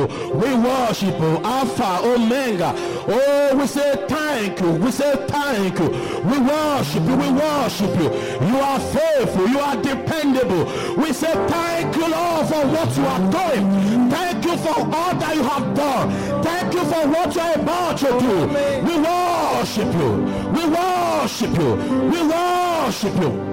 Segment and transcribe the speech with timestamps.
[0.00, 0.06] you.
[0.34, 1.32] We worship you.
[1.44, 2.72] Alpha, Omega.
[3.08, 4.70] Oh, we say thank you.
[4.72, 5.88] We say thank you.
[6.30, 7.16] We worship you.
[7.16, 8.08] We worship you.
[8.48, 9.46] You are faithful.
[9.48, 10.64] You are dependable.
[10.96, 14.10] We say thank you, Lord, for what you are doing.
[14.10, 16.42] Thank you for all that you have done.
[16.42, 18.34] Thank you for what you are about to do.
[18.86, 20.10] We worship you.
[20.56, 21.74] We worship you.
[22.12, 23.50] We worship you.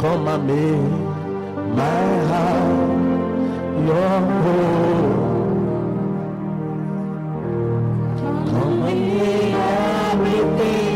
[0.00, 3.09] Come and make my heart
[8.52, 10.89] and make everything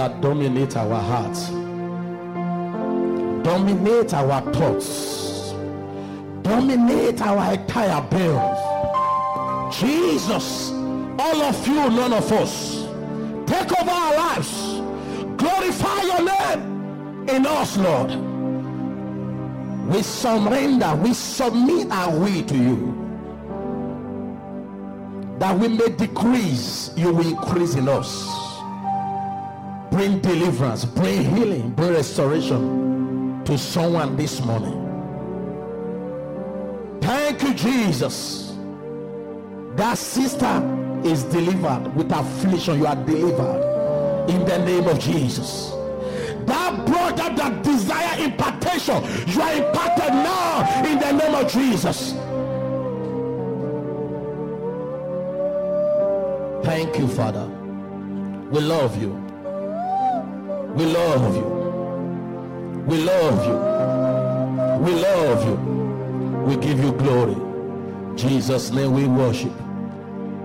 [0.00, 1.50] Father, dominate our hearts.
[3.44, 5.52] Dominate our thoughts.
[6.40, 8.40] Dominate our entire being.
[9.70, 10.70] Jesus,
[11.18, 12.86] all of you, none of us,
[13.46, 14.80] take over our lives.
[15.36, 18.10] Glorify your name in us, Lord.
[19.92, 22.96] We surrender, we submit our will to you.
[25.38, 28.49] That we may decrease, you will increase in us.
[29.90, 34.76] Bring deliverance, bring healing, bring restoration to someone this morning.
[37.00, 38.54] Thank you, Jesus.
[39.74, 42.78] That sister is delivered with affliction.
[42.78, 45.70] You are delivered in the name of Jesus.
[46.46, 52.12] That brother that desire impartation, you are imparted now in the name of Jesus.
[56.64, 57.46] Thank you, Father.
[58.50, 59.29] We love you.
[60.76, 61.60] We love you.
[62.86, 64.84] We love you.
[64.84, 65.56] We love you.
[66.44, 67.36] We give you glory.
[68.16, 69.52] Jesus' name we worship.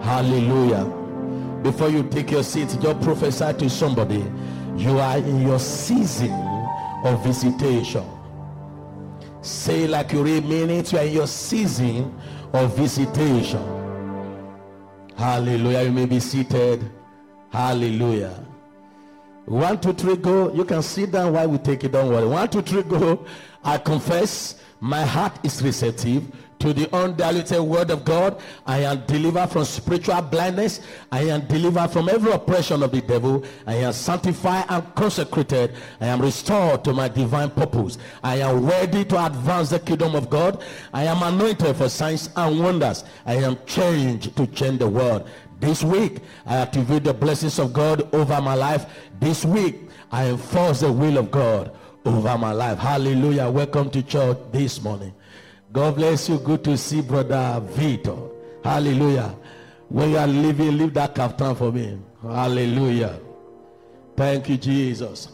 [0.01, 0.85] Hallelujah.
[1.63, 4.25] Before you take your seat, just prophesy to somebody.
[4.75, 8.03] You are in your season of visitation.
[9.41, 10.91] Say like you mean it.
[10.91, 12.13] You are in your season
[12.51, 13.63] of visitation.
[15.17, 15.83] Hallelujah.
[15.83, 16.83] You may be seated.
[17.51, 18.45] Hallelujah.
[19.45, 20.51] One, two, three, go.
[20.53, 21.91] You can sit down while we take it.
[21.91, 22.25] Don't worry.
[22.25, 23.25] One, two, three, go.
[23.63, 28.41] I confess my heart is receptive to the undiluted word of God.
[28.65, 30.81] I am delivered from spiritual blindness.
[31.11, 33.43] I am delivered from every oppression of the devil.
[33.67, 35.75] I am sanctified and consecrated.
[35.99, 37.97] I am restored to my divine purpose.
[38.23, 40.63] I am ready to advance the kingdom of God.
[40.93, 43.03] I am anointed for signs and wonders.
[43.25, 45.27] I am changed to change the world.
[45.65, 48.85] This week, I activate the blessings of God over my life.
[49.19, 52.77] This week, I enforce the will of God over my life.
[52.77, 53.49] Hallelujah.
[53.49, 55.11] Welcome to church this morning.
[55.73, 56.37] God bless you.
[56.37, 58.31] Good to see Brother Vito.
[58.63, 59.35] Hallelujah.
[59.89, 61.97] When you are leaving, leave that kaftan for me.
[62.21, 63.19] Hallelujah.
[64.15, 65.29] Thank you, Jesus.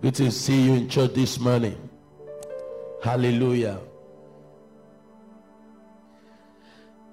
[0.00, 1.76] Good to see you in church this morning.
[3.04, 3.78] Hallelujah.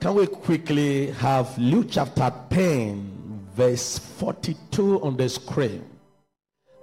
[0.05, 5.83] Can we quickly have Luke chapter 10, verse 42 on the screen?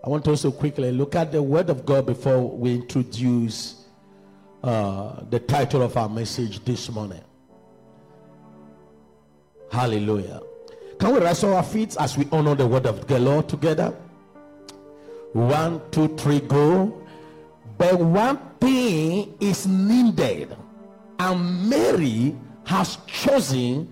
[0.05, 3.85] I want to quickly look at the word of God before we introduce
[4.65, 7.23] uh, the title of our message this morning.
[9.71, 10.41] Hallelujah.
[10.99, 13.95] Can we rise our feet as we honor the word of the Lord together?
[15.33, 17.07] One, two, three, go.
[17.79, 20.57] But one thing is needed,
[21.21, 22.35] and Mary
[22.65, 23.89] has chosen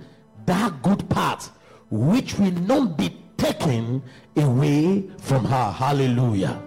[0.47, 1.51] that good path
[1.91, 4.03] which will not be taken
[4.37, 5.73] away from her.
[5.73, 6.63] Hallelujah.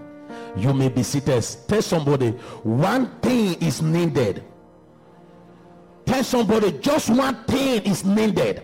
[0.55, 1.45] You may be seated.
[1.67, 2.31] Tell somebody,
[2.63, 4.43] one thing is needed.
[6.05, 8.63] Tell somebody, just one thing is needed.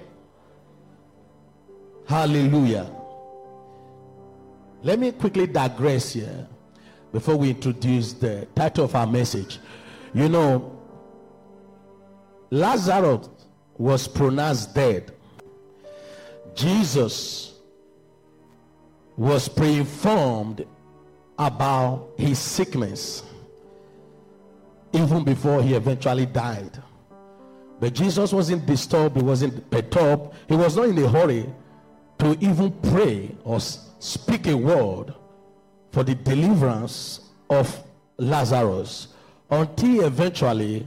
[2.07, 2.91] Hallelujah.
[4.81, 6.47] Let me quickly digress here
[7.11, 9.59] before we introduce the title of our message.
[10.13, 10.78] You know,
[12.51, 13.29] Lazarus
[13.77, 15.11] was pronounced dead.
[16.55, 17.53] Jesus
[19.15, 20.65] was pre-informed
[21.37, 23.23] about his sickness
[24.93, 26.81] even before he eventually died.
[27.79, 31.49] But Jesus wasn't disturbed, he wasn't perturbed, he was not in a hurry
[32.19, 35.13] to even pray or speak a word
[35.91, 37.83] for the deliverance of
[38.17, 39.09] Lazarus
[39.49, 40.85] until eventually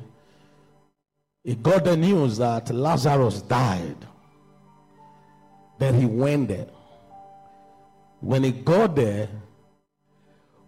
[1.44, 3.96] he got the news that Lazarus died.
[5.78, 6.68] Then he went there.
[8.20, 9.28] When he got there,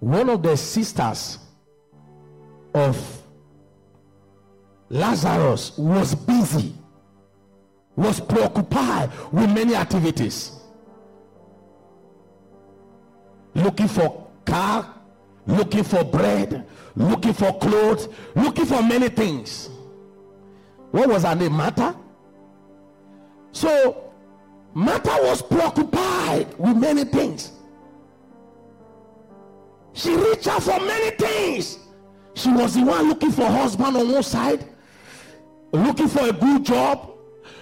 [0.00, 1.38] one of the sisters
[2.74, 3.22] of
[4.88, 6.74] Lazarus was busy,
[7.94, 10.60] was preoccupied with many activities,
[13.54, 14.92] looking for car,
[15.46, 16.66] looking for bread,
[16.96, 19.70] looking for clothes, looking for many things.
[20.94, 21.55] What was her name?
[21.55, 21.96] Martha.
[23.50, 24.12] So
[24.75, 27.50] Martha was preoccupied with many things.
[29.93, 31.81] She reached out for many things.
[32.35, 34.67] She was the one looking for husband on one side,
[35.73, 37.11] looking for a good job,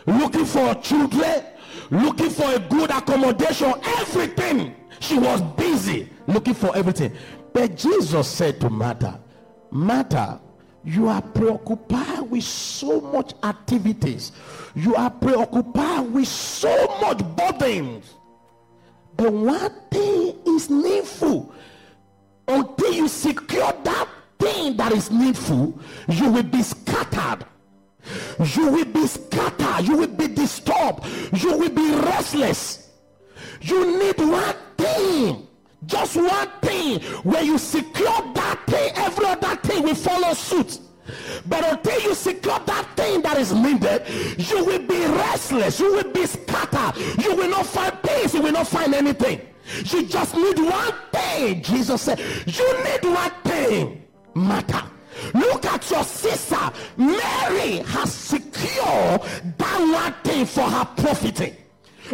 [0.04, 1.42] looking for children,
[1.90, 4.74] looking for a good accommodation, everything.
[5.00, 7.12] She was busy looking for everything.
[7.54, 9.18] But Jesus said to Martha,
[9.70, 10.38] Martha,
[10.84, 14.32] you are preoccupied with so much activities.
[14.74, 18.14] You are preoccupied with so much burdens.
[19.16, 21.54] But one thing is needful.
[22.48, 24.08] Until you secure that
[24.38, 27.46] thing that is needful, you will be scattered.
[28.54, 29.86] You will be scattered.
[29.86, 31.06] You will be disturbed.
[31.34, 32.90] You will be restless.
[33.60, 35.46] You need one thing.
[35.86, 37.00] Just one thing.
[37.22, 40.78] When you secure that thing, every other thing will follow suit.
[41.46, 44.02] But until you secure that thing that is needed,
[44.38, 45.80] you will be restless.
[45.80, 46.96] You will be scattered.
[47.22, 48.34] You will not find peace.
[48.34, 49.40] You will not find anything.
[49.84, 51.62] You just need one thing.
[51.62, 54.02] Jesus said, You need one thing.
[54.34, 54.88] Martha.
[55.34, 56.58] Look at your sister.
[56.96, 59.22] Mary has secured
[59.58, 61.56] that one thing for her profiting.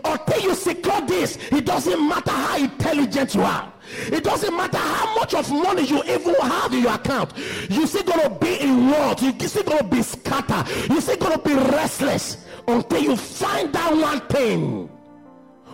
[0.05, 3.73] Until you secure this, it doesn't matter how intelligent you are.
[4.07, 7.33] It doesn't matter how much of money you even have in your account.
[7.69, 9.21] You still gonna be in world.
[9.23, 10.67] You still gonna be scattered.
[10.91, 14.91] You still gonna be restless until you find that one thing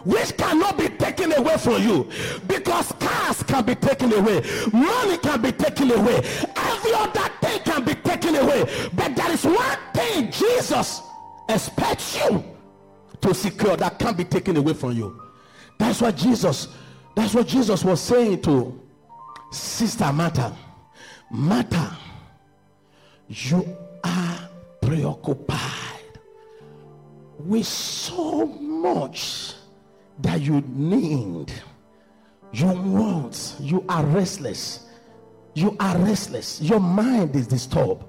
[0.05, 2.09] which cannot be taken away from you
[2.47, 6.17] because cars can be taken away money can be taken away
[6.57, 11.01] every other thing can be taken away but there is one thing jesus
[11.49, 12.45] expects you
[13.25, 15.21] to secure that can't be taken away from you
[15.79, 16.69] that's what jesus
[17.15, 18.81] that's what jesus was saying to
[19.51, 20.57] sister martha
[21.31, 21.97] martha
[23.29, 24.49] you are
[24.83, 26.19] preoccupied
[27.39, 29.55] with so much
[30.21, 31.53] that you need,
[32.53, 34.87] you want, you are restless.
[35.55, 36.61] You are restless.
[36.61, 38.05] Your mind is disturbed.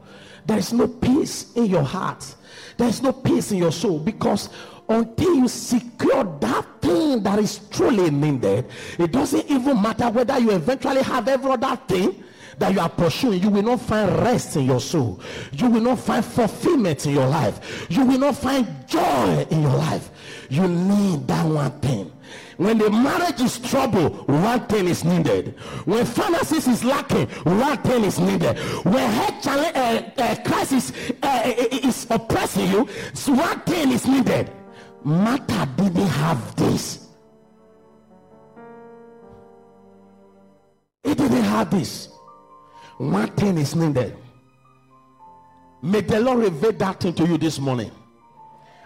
[0.45, 2.35] There is no peace in your heart.
[2.77, 4.50] There is no peace in your soul because
[4.88, 8.66] until you secure that thing that is truly needed,
[8.98, 12.24] it doesn't even matter whether you eventually have every other thing
[12.58, 15.20] that you are pursuing, you will not find rest in your soul.
[15.52, 17.88] You will not find fulfillment in your life.
[17.90, 20.10] You will not find joy in your life.
[20.50, 22.12] You need that one thing.
[22.58, 25.60] When the marriage is trouble, one thing is needed.
[25.84, 28.58] When finances is lacking, one thing is needed.
[28.86, 32.88] When health challenge, uh, uh, crisis uh, is oppressing you,
[33.28, 34.50] one thing is needed.
[35.06, 37.10] Martha didn't have this.
[41.04, 42.10] It didn't have this.
[42.98, 44.18] One thing is needed.
[45.84, 47.92] May the Lord reveal that thing to you this morning.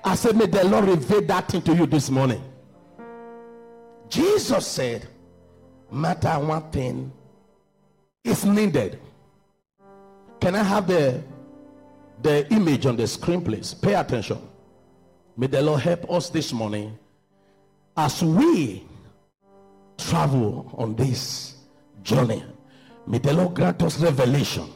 [0.03, 2.43] I said, May the Lord reveal that thing to you this morning.
[4.09, 5.07] Jesus said,
[5.89, 7.13] Martha one thing
[8.25, 8.99] is needed.
[10.41, 11.23] Can I have the
[12.21, 13.73] the image on the screen, please?
[13.73, 14.48] Pay attention.
[15.39, 16.99] May the Lord help us this morning
[17.95, 18.83] as we
[19.97, 21.55] travel on this
[22.03, 22.43] journey.
[23.07, 24.67] May the Lord grant us revelation,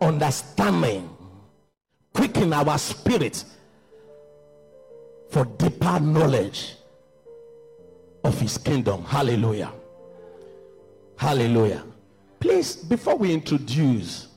[0.00, 1.10] understanding,
[2.14, 3.44] quicken our spirit
[5.30, 6.76] for deeper knowledge
[8.22, 9.02] of his kingdom.
[9.02, 9.72] Hallelujah.
[11.16, 11.82] Hallelujah.
[12.38, 14.28] Please, before we introduce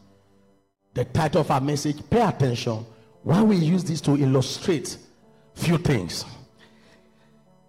[0.95, 2.83] the title of our message, pay attention
[3.21, 4.97] while we use this to illustrate
[5.59, 6.25] few things.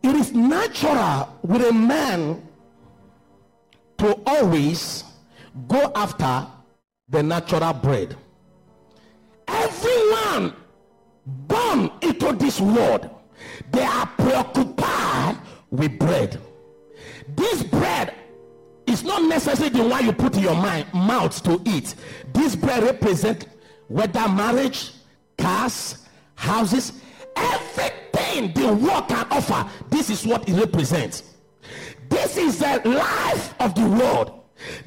[0.03, 2.43] It is natural with a man
[3.99, 5.05] to always
[5.69, 6.47] go after
[7.09, 8.17] the natural bread.
[9.47, 10.55] Everyone
[11.27, 13.11] born into this world,
[13.73, 15.37] they are preoccupied
[15.71, 16.41] with bread.
[17.37, 18.15] This bread
[18.87, 21.95] is not necessarily the one you put in your mind, mouth to eat.
[22.33, 23.47] This bread represents
[23.89, 24.93] whether marriage,
[25.37, 26.07] cars,
[26.37, 26.93] houses,
[27.37, 29.69] everything the world can offer.
[29.89, 31.25] This is what it represents.
[32.09, 34.41] This is the life of the world.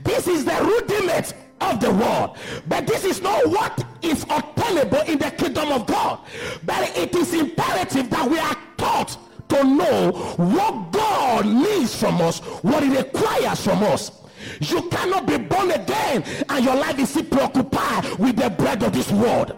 [0.04, 2.38] This is the rudiment of the world.
[2.68, 6.20] But this is not what is available in the kingdom of God.
[6.66, 9.18] But it is imperative that we are taught
[9.50, 14.12] to know what God needs from us, what he requires from us.
[14.60, 18.92] You cannot be born again and your life is still preoccupied with the bread of
[18.92, 19.56] this world.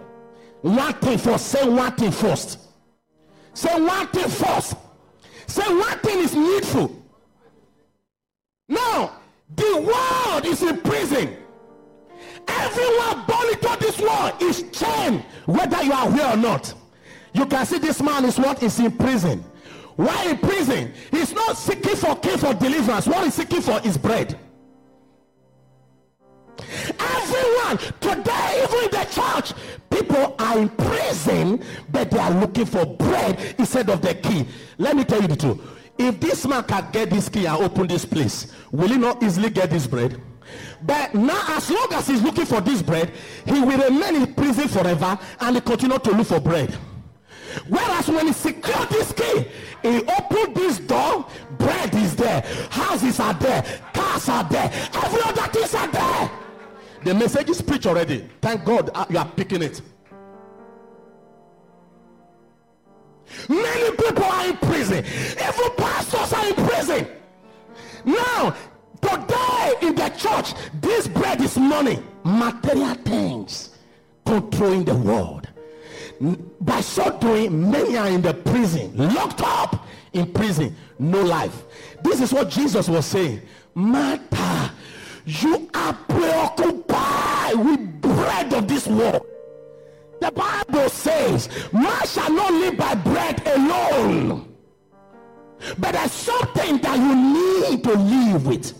[0.61, 2.59] One thing first, say one thing first.
[3.55, 4.75] Say one thing first.
[5.47, 7.03] Say one thing is needful.
[8.67, 9.13] Now,
[9.55, 11.37] the world is in prison.
[12.47, 16.73] Everyone born into this world is chained, whether you are here or not.
[17.33, 19.43] You can see this man is what is in prison.
[19.95, 20.93] Why in prison?
[21.09, 23.07] He's not seeking for king for deliverance.
[23.07, 24.37] What he's seeking for is bread.
[26.99, 29.53] Everyone today, even in the church,
[29.89, 34.47] people are in prison, but they are looking for bread instead of the key.
[34.77, 35.61] Let me tell you the truth.
[35.97, 39.49] If this man can get this key and open this place, will he not easily
[39.49, 40.21] get this bread?
[40.81, 43.11] But now, as long as he's looking for this bread,
[43.45, 46.77] he will remain in prison forever and he continue to look for bread.
[47.67, 49.47] Whereas when he secured this key,
[49.81, 51.25] he opened this door,
[51.57, 53.63] bread is there, houses are there,
[53.93, 56.31] cars are there, every other things are there.
[57.05, 58.27] The message is preached already.
[58.41, 59.79] Thank God uh, you are picking it.
[63.47, 65.05] Many people are in prison.
[65.05, 67.07] Even pastors are in prison.
[68.05, 68.55] Now,
[69.01, 73.77] today in the church, this bread is money, material things
[74.25, 75.47] controlling the world.
[76.59, 81.65] By so doing, many are in the prison, locked up in prison, no life.
[82.01, 83.41] This is what Jesus was saying.
[83.75, 84.73] Martha,
[85.25, 89.25] you are preoccupied with bread of this world.
[90.21, 94.55] The Bible says, man shall not live by bread alone.
[95.77, 98.71] But there's something that you need to live with.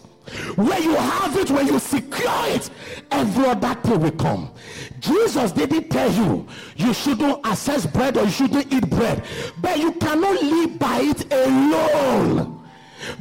[0.56, 2.70] When you have it, when you secure it,
[3.12, 4.52] every other thing will come.
[5.00, 9.24] Jesus didn't tell you you shouldn't access bread or you shouldn't eat bread,
[9.62, 12.64] but you cannot live by it alone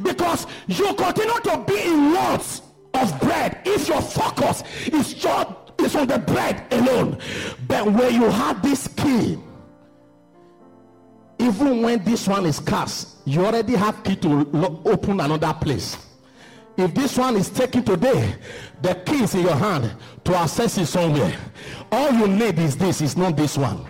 [0.01, 2.61] because you continue to be in wants
[2.95, 5.49] of bread if your focus is just
[5.79, 7.17] is on the bread alone.
[7.67, 9.37] But when you have this key,
[11.39, 15.97] even when this one is cast, you already have key to lo- open another place.
[16.77, 18.35] If this one is taken today,
[18.81, 19.93] the key is in your hand
[20.25, 21.35] to access it somewhere.
[21.91, 23.85] All you need is this, it's not this one.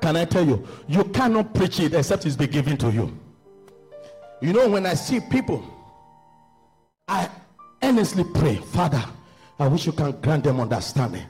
[0.00, 0.66] Can I tell you?
[0.86, 3.18] You cannot preach it except it's be given to you.
[4.40, 5.64] You know, when I see people,
[7.08, 7.28] I
[7.82, 9.04] earnestly pray, Father,
[9.58, 11.24] I wish you can grant them understanding.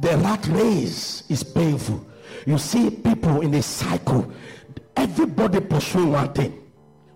[0.00, 2.06] The rat race is painful.
[2.46, 4.30] You see people in a cycle,
[4.96, 6.58] everybody pursuing one thing.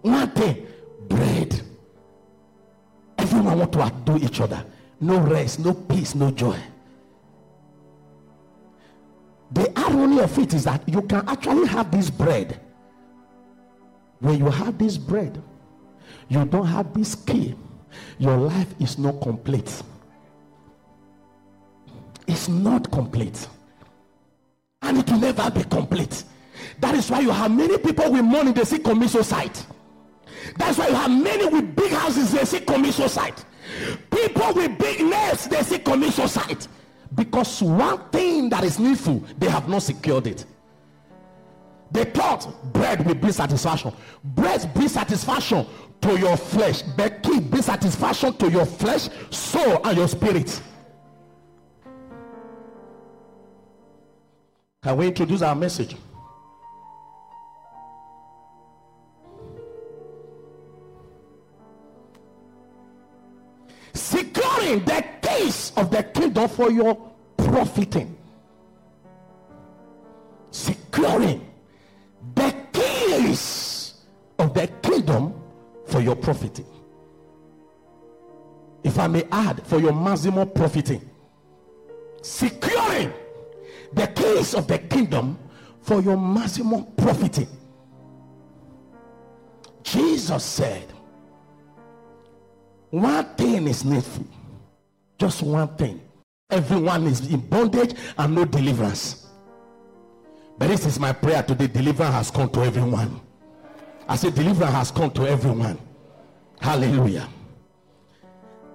[0.03, 0.67] One thing,
[1.09, 1.61] bread.
[3.19, 4.65] Everyone want to outdo each other.
[5.01, 6.59] No rest, no peace, no joy.
[9.53, 12.61] The irony of it is that you can actually have this bread.
[14.21, 15.43] When you have this bread,
[16.29, 17.55] you don't have this key.
[18.19, 19.83] Your life is not complete.
[22.27, 23.49] It's not complete.
[24.83, 26.25] And it will never be complete.
[26.81, 29.57] That is why you have many people with money, they see commit suicide.
[30.57, 33.35] That's why you have many with big houses, they see commit suicide.
[34.11, 36.67] People with big names, they see commit suicide.
[37.15, 40.45] Because one thing that is needful, they have not secured it.
[41.91, 43.93] They thought bread will bring satisfaction.
[44.23, 45.67] Bread brings satisfaction
[46.03, 46.83] to your flesh.
[47.23, 50.61] Key brings satisfaction to your flesh, soul, and your spirit.
[54.83, 55.97] Can we introduce our message?
[63.95, 66.95] Securing the keys of the kingdom for your
[67.37, 68.17] profiting.
[70.51, 71.45] Securing
[73.17, 73.95] keys
[74.39, 75.35] of the kingdom
[75.87, 76.67] for your profiting.
[78.85, 81.09] If I may add, for your maximum profiting.
[82.23, 83.13] Securing
[83.93, 85.39] the keys of the kingdom
[85.81, 87.49] for your maximum profiting.
[89.83, 90.93] Jesus said,
[92.91, 94.27] one thing is needful.
[95.19, 96.01] Just one thing.
[96.51, 99.26] Everyone is in bondage and no deliverance.
[100.59, 101.67] But this is my prayer today.
[101.67, 103.21] Deliverance has come to everyone.
[104.09, 105.79] I say deliverance has come to everyone.
[106.61, 107.29] Hallelujah.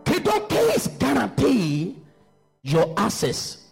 [0.05, 1.97] Kingdom keys guarantee
[2.61, 3.69] your access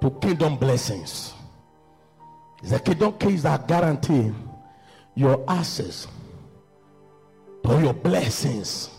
[0.00, 1.32] to kingdom blessings.
[2.62, 4.32] The kingdom keys that guarantee
[5.14, 6.06] your access
[7.64, 8.90] to your blessings.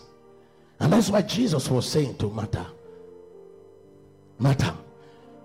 [0.80, 2.66] And that's why Jesus was saying to Martha,
[4.38, 4.76] Martha,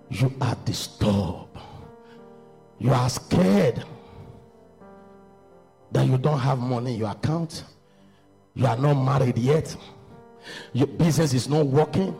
[0.08, 1.46] you are disturbed.
[2.80, 3.84] You are scared
[5.92, 7.64] that you don't have money in your account.
[8.54, 9.76] You are not married yet.
[10.72, 12.16] Your business is not working.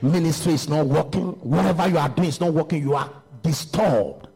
[0.00, 1.32] Ministry is not working.
[1.40, 2.82] Whatever you are doing is not working.
[2.82, 3.10] You are
[3.42, 4.28] disturbed.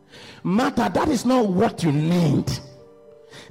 [0.43, 2.47] Martha, that is not what you need.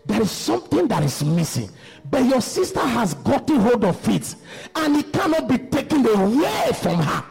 [0.06, 1.72] There is something that is missing.
[2.12, 4.36] But your sister has gotten hold of it
[4.76, 7.26] and it cannot be taken away from her.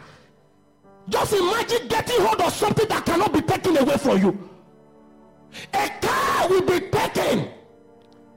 [1.08, 4.48] Just imagine getting hold of something that cannot be taken away from you.
[5.74, 7.50] A car will be taken.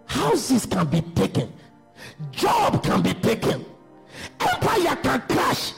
[0.06, 1.52] Houses can be taken.
[2.32, 3.66] Job can be taken.
[4.40, 5.74] Empire can crash.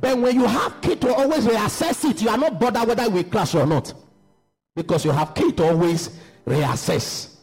[0.00, 3.12] But when you have key to always reassess it, you are not bothered whether it
[3.12, 3.92] will crash or not.
[4.74, 7.36] Because you have key to always reassess.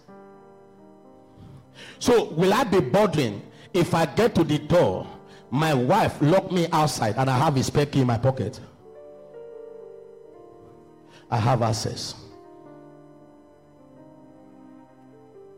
[1.99, 3.41] So will I be bothering
[3.73, 5.07] if I get to the door,
[5.51, 8.59] my wife lock me outside and I have a spare key in my pocket?
[11.29, 12.15] I have access.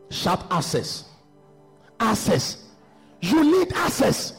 [0.10, 1.06] Sharp access.
[2.00, 2.66] Access.
[3.22, 4.34] You need access.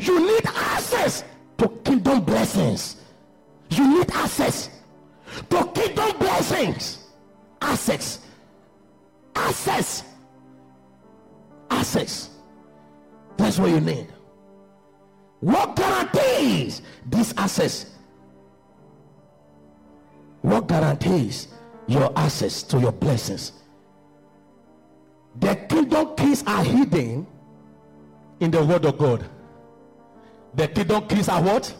[0.00, 1.24] You need access
[1.58, 2.96] to kingdom blessings.
[3.70, 4.70] You need access
[5.50, 7.04] to kingdom blessings.
[7.60, 8.20] Access.
[9.34, 10.02] Access.
[11.70, 12.30] Access.
[13.36, 14.08] That's what you need.
[15.40, 17.92] What guarantees this access?
[20.40, 21.48] What guarantees
[21.86, 23.52] your access to your blessings?
[25.40, 27.26] The kingdom keys are hidden
[28.40, 29.24] in the word of God.
[30.54, 31.74] The kingdom keys are what?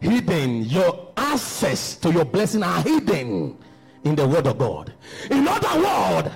[0.00, 0.64] Hidden.
[0.64, 3.56] Your access to your blessing are hidden
[4.04, 4.92] in the word of God.
[5.30, 6.34] In other words,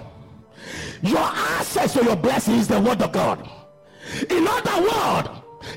[1.02, 3.48] your access to your blessing is the word of God.
[4.30, 5.28] In other words,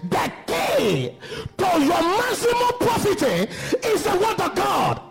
[0.09, 1.17] the key
[1.57, 3.47] to your maximum profiting
[3.83, 5.01] is the word of God.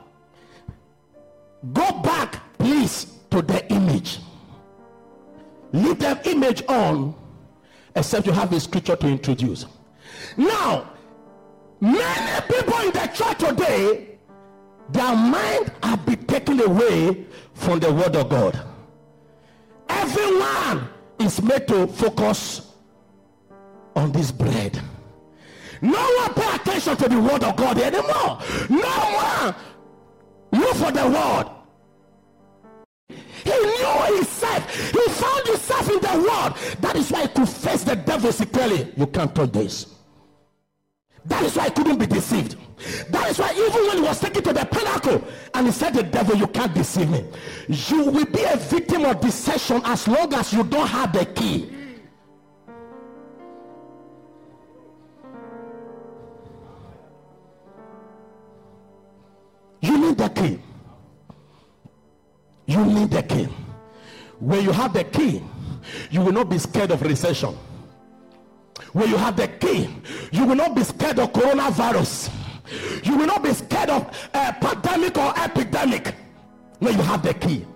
[1.73, 4.21] Go back, please, to the image.
[5.73, 7.15] Leave the image on,
[7.95, 9.67] except you have a scripture to introduce.
[10.37, 10.91] Now,
[11.81, 14.19] many people in the church today,
[14.91, 18.61] their mind have been taken away from the word of God.
[19.89, 22.73] Everyone is made to focus
[23.95, 24.81] on this bread.
[25.83, 28.39] No one pay attention to the word of God anymore.
[28.69, 29.55] No one
[30.53, 31.60] look for the word.
[33.45, 34.93] He knew himself.
[34.93, 36.79] He found himself in the word.
[36.81, 38.93] That is why he could face the devil secretly.
[38.97, 39.87] You can't touch this.
[41.27, 42.57] That is why he couldn't be deceived.
[43.11, 45.23] That is why even when he was taken to the pinnacle
[45.55, 47.25] and he said, The devil, you can't deceive me.
[47.69, 51.71] You will be a victim of deception as long as you don't have the key.
[59.83, 60.59] You need the key.
[62.71, 63.49] You need the key.
[64.39, 65.43] When you have the key,
[66.09, 67.59] you will not be scared of recession.
[68.93, 69.91] When you have the key,
[70.31, 72.31] you will not be scared of coronavirus.
[73.03, 74.03] You will not be scared of
[74.33, 76.15] a pandemic or epidemic.
[76.79, 77.67] When you have the key,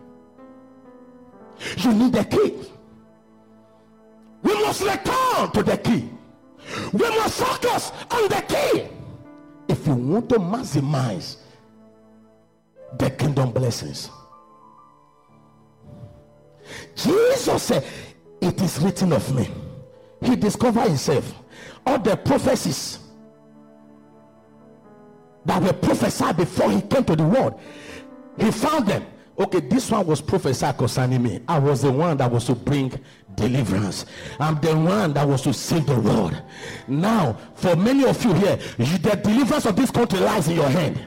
[1.78, 2.54] you need the key.
[4.44, 6.09] We must return to the key.
[6.92, 8.87] We must focus on the key.
[9.66, 11.38] If you want to maximize
[12.96, 14.09] the kingdom blessings.
[16.94, 17.85] Jesus said,
[18.40, 19.50] It is written of me.
[20.22, 21.35] He discovered himself.
[21.87, 22.98] All the prophecies
[25.44, 27.61] that were prophesied before he came to the world,
[28.38, 29.07] he found them.
[29.38, 31.40] Okay, this one was prophesied concerning me.
[31.48, 32.92] I was the one that was to bring
[33.37, 34.07] deliverance.
[34.38, 36.40] I'm the one that was to save the world.
[36.88, 40.68] Now, for many of you here, you, the deliverance of this country lies in your
[40.68, 40.99] hand.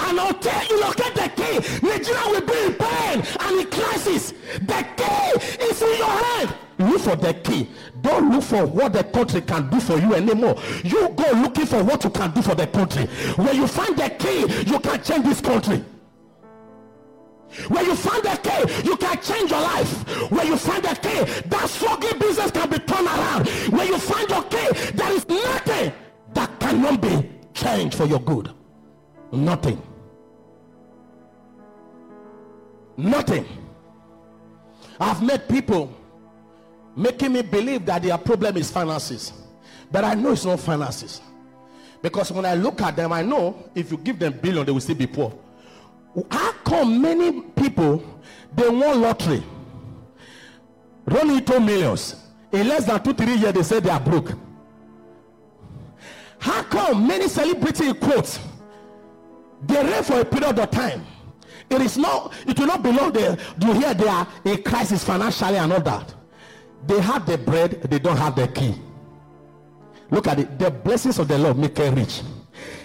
[0.00, 1.86] And tell you, locate the key.
[1.86, 4.32] Nigeria will be in pain and in crisis.
[4.60, 6.54] The key is in your hand.
[6.78, 7.68] Look for the key.
[8.00, 10.56] Don't look for what the country can do for you anymore.
[10.82, 13.06] You go looking for what you can do for the country.
[13.36, 14.40] When you find the key,
[14.70, 15.84] you can change this country.
[17.68, 20.30] When you find the key, you can change your life.
[20.30, 23.48] When you find the key, that struggling business can be turned around.
[23.70, 25.92] When you find your key, there is nothing
[26.34, 28.50] that cannot be changed for your good.
[29.32, 29.80] Nothing.
[32.96, 33.46] Nothing.
[34.98, 35.92] I've met people
[36.96, 39.32] making me believe that their problem is finances.
[39.90, 41.20] But I know it's not finances.
[42.00, 44.80] Because when I look at them, I know if you give them billion, they will
[44.80, 45.32] still be poor.
[46.30, 48.02] How come many people
[48.54, 49.42] they won lottery,
[51.06, 52.16] run into millions
[52.52, 53.52] in less than two three years?
[53.54, 54.32] They say they are broke.
[56.38, 58.40] How come many celebrity quotes
[59.62, 61.06] they reign for a period of time?
[61.70, 63.38] It is not, it will not belong there.
[63.58, 66.14] Do you hear they are in crisis financially and all that?
[66.86, 68.74] They have the bread, they don't have the key.
[70.10, 70.58] Look at it.
[70.58, 72.22] The blessings of the Lord make it rich.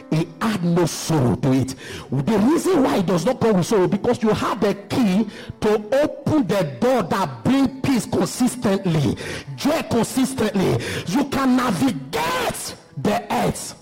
[0.09, 1.75] He add no sorrow to it.
[2.11, 5.27] The reason why it does not come with sorrow because you have the key
[5.61, 9.17] to open the door that bring peace consistently,
[9.55, 10.77] joy consistently.
[11.07, 13.75] You can navigate the earth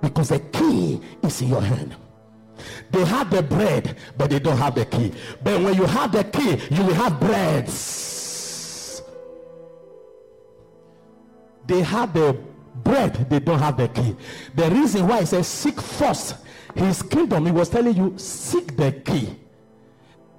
[0.00, 1.96] because the key is in your hand.
[2.90, 5.12] They have the bread, but they don't have the key.
[5.42, 9.02] But when you have the key, you will have breads.
[11.66, 12.36] They have the
[12.86, 14.16] bread, they don't have the key.
[14.54, 16.36] The reason why he says seek first
[16.74, 19.36] his kingdom, he was telling you seek the key.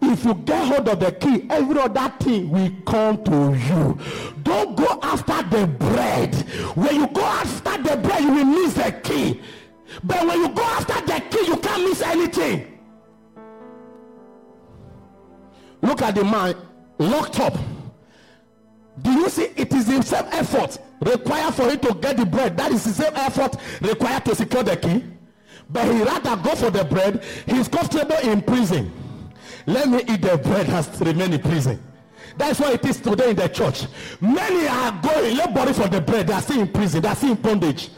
[0.02, 4.00] If you get hold of the key, every other thing will come to you.
[4.44, 6.36] Don't go after the bread.
[6.76, 9.42] When you go after the bread, you will miss the key.
[10.04, 12.80] But when you go after the key, you can't miss anything.
[15.82, 16.56] Look at the man
[17.00, 17.58] locked up.
[19.02, 22.58] Do you see it is same effort required for him to get the bread?
[22.58, 25.04] That is the same effort required to secure the key.
[25.70, 27.24] But he rather go for the bread.
[27.46, 28.92] He's comfortable in prison.
[29.66, 31.84] Let me eat the bread has remained in prison.
[32.38, 33.88] That's why it is today in the church.
[34.22, 36.28] Many are going laboring for the bread.
[36.28, 37.02] They are still in prison.
[37.02, 37.90] They are still in bondage.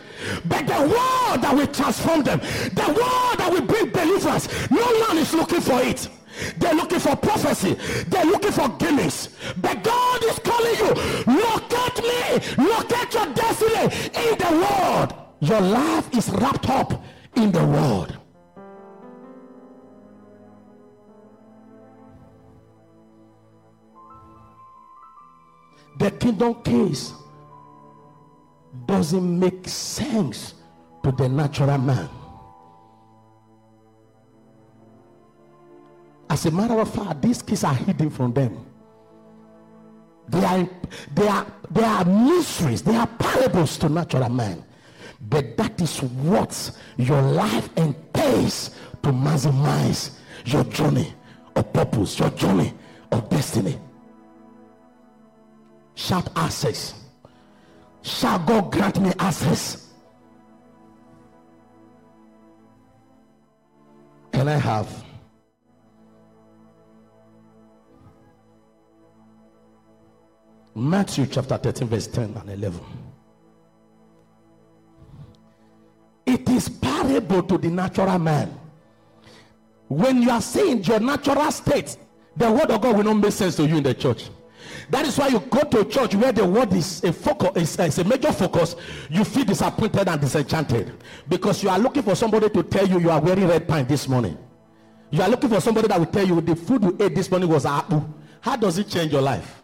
[0.46, 5.18] But the word that will transform them, the word that will bring deliverance, no one
[5.18, 6.10] is looking for it.
[6.58, 7.74] They're looking for prophecy.
[8.08, 9.30] They're looking for gimmicks.
[9.62, 10.90] But God is calling you.
[11.42, 12.66] Locate me.
[12.70, 13.84] Locate your destiny
[14.16, 15.10] in the word.
[15.42, 17.04] Your life is wrapped up
[17.36, 18.18] in the word.
[26.00, 27.14] The kingdom case
[28.86, 30.54] doesn't make sense
[31.04, 32.10] to the natural man.
[36.30, 38.66] As a matter of fact, these keys are hidden from them.
[40.28, 40.70] They are,
[41.16, 44.64] they are, they are mysteries, they are parables to natural man.
[45.22, 48.70] But that is what your life entails
[49.04, 51.14] to maximize your journey
[51.56, 52.74] of purpose, your journey
[53.12, 53.78] of destiny.
[55.96, 56.94] Shout access.
[58.04, 59.88] Shall God grant me access?
[64.32, 65.09] Can I have
[70.80, 72.80] Matthew chapter 13, verse 10 and 11.
[76.26, 78.58] It is parable to the natural man.
[79.90, 81.98] When you are saying your natural state,
[82.38, 84.30] the word of God will not make sense to you in the church.
[84.90, 87.80] That is why you go to a church where the word is a focus, is,
[87.80, 88.78] is a major focus.
[89.10, 90.94] You feel disappointed and disenchanted
[91.28, 94.08] because you are looking for somebody to tell you you are wearing red pine this
[94.08, 94.38] morning.
[95.12, 97.50] You are looking for somebody that will tell you the food you ate this morning
[97.50, 98.14] was apple.
[98.40, 99.59] How does it change your life?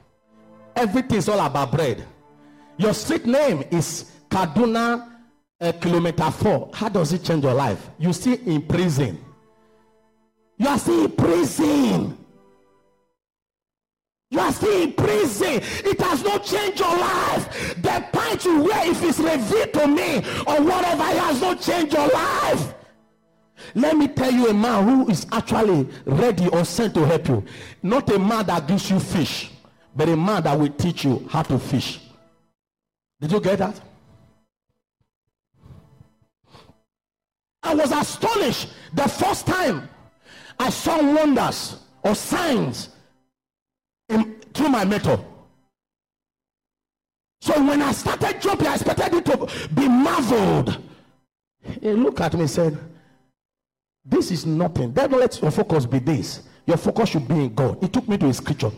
[0.75, 2.05] Everything is all about bread.
[2.77, 5.11] Your street name is Kaduna
[5.61, 6.71] uh, Kilometer 4.
[6.73, 7.89] How does it change your life?
[7.97, 9.23] You still in prison.
[10.57, 12.17] You are still in prison.
[14.31, 15.61] You are still in prison.
[15.85, 17.75] It has not changed your life.
[17.81, 21.93] The pint you wear, if it's revealed to me or whatever, it has not changed
[21.93, 22.73] your life.
[23.73, 27.43] Let me tell you a man who is actually ready or sent to help you.
[27.81, 29.51] Not a man that gives you fish,
[29.95, 32.01] but a man that will teach you how to fish.
[33.21, 33.79] Did you get that?
[37.63, 39.89] I was astonished the first time
[40.59, 42.89] I saw wonders or signs
[44.09, 45.19] in, through my method.
[47.41, 50.77] So when I started jumping, I expected it to be marveled.
[51.81, 52.77] He looked at me and said,
[54.03, 54.91] This is nothing.
[54.91, 56.43] Don't let your focus be this.
[56.65, 57.77] Your focus should be in God.
[57.81, 58.71] He took me to a scripture.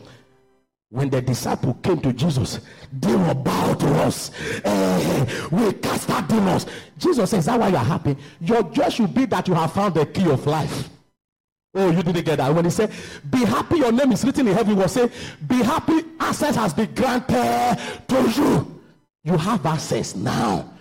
[0.90, 2.62] When the disciple came to Jesus,
[2.94, 4.32] they were bowed to us.
[4.64, 6.66] Eh, we cast out demons.
[6.98, 8.16] Jesus says, Is that why you're happy?
[8.40, 10.90] Your joy should be that you have found the key of life.
[11.74, 12.56] Oh, you didn't get that.
[12.56, 12.92] When he said,
[13.30, 15.12] Be happy, your name is written in heaven, he was saying,
[15.46, 18.82] Be happy, access has been granted to you.
[19.26, 20.74] You have access now.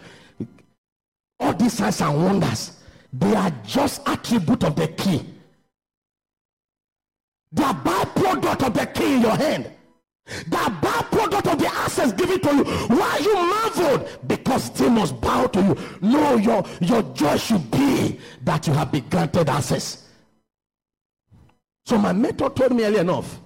[1.40, 2.78] All these signs and wonders,
[3.12, 5.24] they are just attribute of the key.
[7.50, 9.72] They are byproduct of the key in your hand.
[10.26, 12.64] The byproduct of the access given to you.
[12.64, 14.28] Why you marveled?
[14.28, 15.76] Because they must bow to you.
[16.00, 20.08] No, your, your joy should be that you have been granted access.
[21.84, 23.40] So my mentor told me early enough,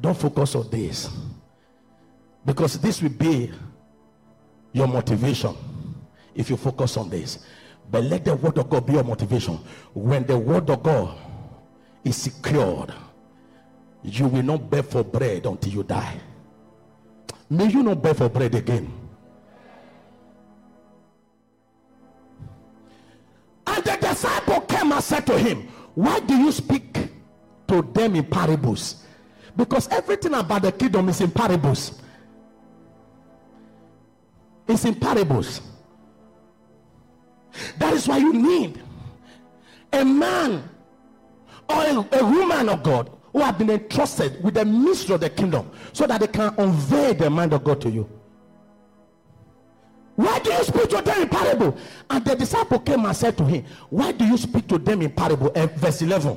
[0.00, 1.08] don't focus on this.
[2.44, 3.50] Because this will be
[4.72, 5.56] your motivation.
[6.34, 7.40] if you focus on this.
[7.90, 9.58] But let the word of God be your motivation.
[9.94, 11.16] When the word of God
[12.04, 12.92] is secured,
[14.02, 16.18] you will not beg for bread until you die.
[17.48, 18.92] May you not beg for bread again.
[23.66, 27.10] And the disciple came and said to him, Why do you speak
[27.68, 29.04] to them in parables?
[29.56, 32.00] Because everything about the kingdom is in parables.
[34.68, 35.60] It's in parables.
[37.78, 38.80] That is why you need
[39.92, 40.68] a man
[41.68, 45.30] or a, a woman of God who have been entrusted with the mystery of the
[45.30, 48.08] kingdom so that they can unveil the mind of God to you.
[50.16, 51.78] Why do you speak to them in parable?
[52.10, 55.10] And the disciple came and said to him, Why do you speak to them in
[55.12, 55.50] parable?
[55.54, 56.36] And verse 11.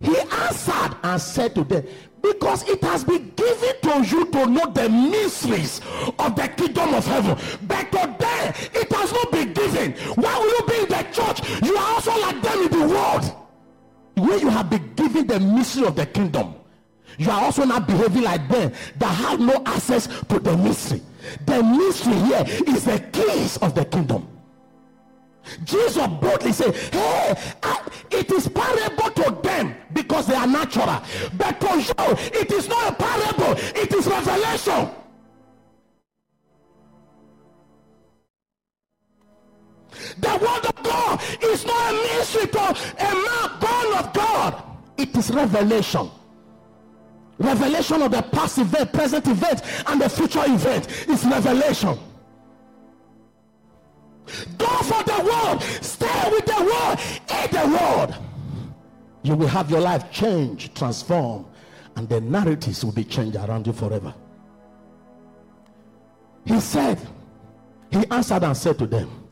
[0.00, 1.84] He answered and said to them,
[2.22, 5.80] Because it has been given to you to know the mysteries
[6.18, 7.36] of the kingdom of heaven.
[7.66, 9.92] But to them, it has not been given.
[10.14, 11.62] Why will you be in the church?
[11.62, 13.47] You are also like them in the world.
[14.18, 16.54] When you have been given the mystery of the kingdom,
[17.18, 21.02] you are also not behaving like them that have no access to the mystery.
[21.46, 24.28] The mystery here is the keys of the kingdom.
[25.64, 31.02] Jesus boldly said, Hey, I, it is parable to them because they are natural.
[31.36, 34.90] But to you, it is not a parable, it is revelation.
[40.18, 44.62] The word of God is not a mystery to a man born of God,
[44.96, 46.10] it is revelation.
[47.38, 51.96] Revelation of the past event, present event, and the future event is revelation.
[54.58, 56.98] Go for the world, stay with the world,
[57.42, 58.14] eat the world.
[59.22, 61.46] You will have your life change, transform,
[61.96, 64.14] and the narratives will be changed around you forever.
[66.44, 66.98] He said,
[67.90, 69.27] He answered and said to them,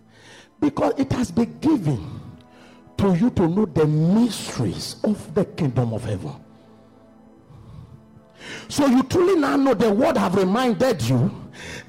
[0.61, 2.21] Because it has been given
[2.99, 6.35] to you to know the mysteries of the kingdom of heaven.
[8.69, 11.31] So you truly now know the word have reminded you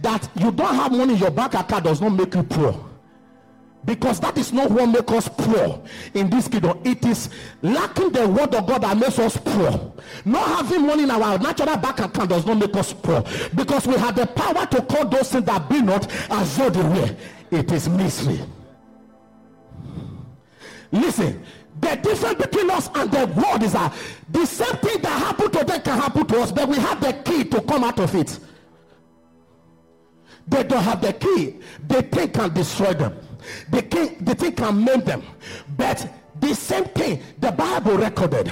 [0.02, 2.84] that you don't have money in your bank account does not make you poor
[3.86, 5.82] because that is not what makes us poor
[6.14, 6.80] in this kingdom.
[6.84, 7.30] It is
[7.62, 9.94] lacking the word of God that makes us poor.
[10.26, 13.24] Not having money in our natural bank account does not make us poor
[13.56, 16.82] because we have the power to call those things that be not as though they
[16.82, 17.16] were.
[17.50, 18.42] It is mystery.
[20.92, 21.44] Listen,
[21.80, 23.94] the difference between us and the world is that
[24.30, 27.14] the same thing that happened to them can happen to us, but we have the
[27.14, 28.40] key to come out of it.
[30.48, 31.58] They don't have the key.
[31.88, 33.18] The thing can destroy them.
[33.70, 35.24] The, king, the thing can maim them.
[35.76, 38.52] But the same thing, the Bible recorded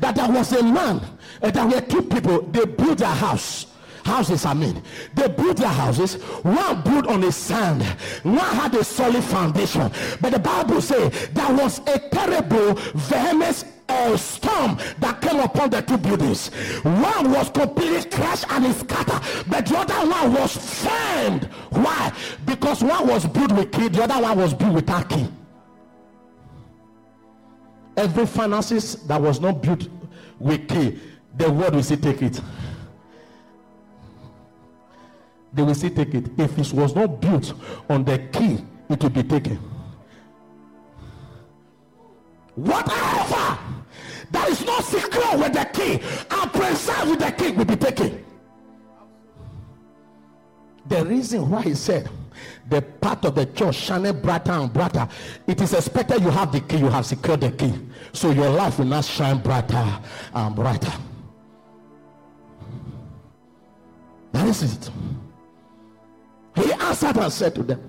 [0.00, 1.00] that there was a man,
[1.42, 3.66] uh, there were two people, they built a house
[4.04, 4.82] houses i mean
[5.14, 6.14] they built their houses.
[6.42, 7.82] One built on the sand.
[8.22, 9.90] One had a solid foundation.
[10.20, 15.82] But the bible says there was a terrible vehement uh, storm that came upon the
[15.82, 16.48] two buildings.
[16.84, 22.12] One was completely crashed and scattered but the other one was firm why?
[22.46, 25.28] Because one was built with key the other one was built without key
[27.96, 29.88] every finances that was not built
[30.38, 30.98] with key
[31.36, 32.40] the world will still take it
[35.52, 36.26] they will still take it.
[36.38, 37.54] If it was not built
[37.88, 39.58] on the key, it will be taken.
[42.54, 43.58] Whatever
[44.32, 48.24] that is not secure with the key and preserved with the key will be taken.
[50.86, 52.08] The reason why he said
[52.68, 55.08] the part of the church shining brighter and brighter,
[55.46, 57.74] it is expected you have the key, you have secured the key.
[58.12, 59.98] So your life will not shine brighter
[60.32, 60.92] and brighter.
[64.32, 64.90] That is it.
[66.56, 67.80] He answered and said to them,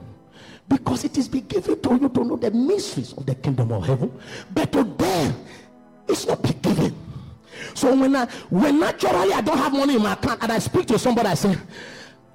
[0.68, 3.86] Because it is been given to you to know the mysteries of the kingdom of
[3.86, 4.12] heaven,
[4.54, 5.36] but to them
[6.08, 6.96] it's not been given.
[7.74, 10.88] So when I when naturally I don't have money in my account and I speak
[10.88, 11.56] to somebody, I say,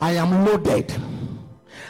[0.01, 0.95] I am loaded.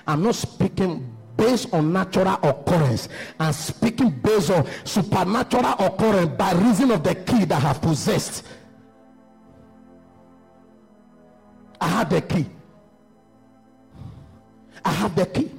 [0.07, 6.91] I'm not speaking based on natural occurrence and speaking based on supernatural occurrence by reason
[6.91, 8.45] of the key that I have possessed.
[11.81, 12.47] I have the key.
[14.87, 15.51] I have the key.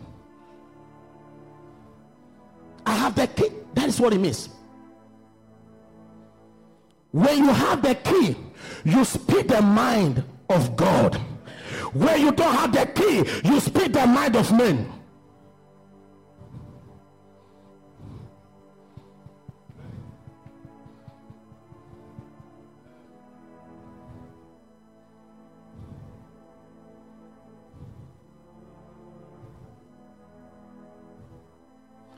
[2.85, 3.49] I have the key.
[3.73, 4.47] That is what it means.
[7.11, 8.37] When you have the key,
[8.85, 11.15] you speak the mind of God.
[11.91, 14.89] When you don't have the key, you speak the mind of men.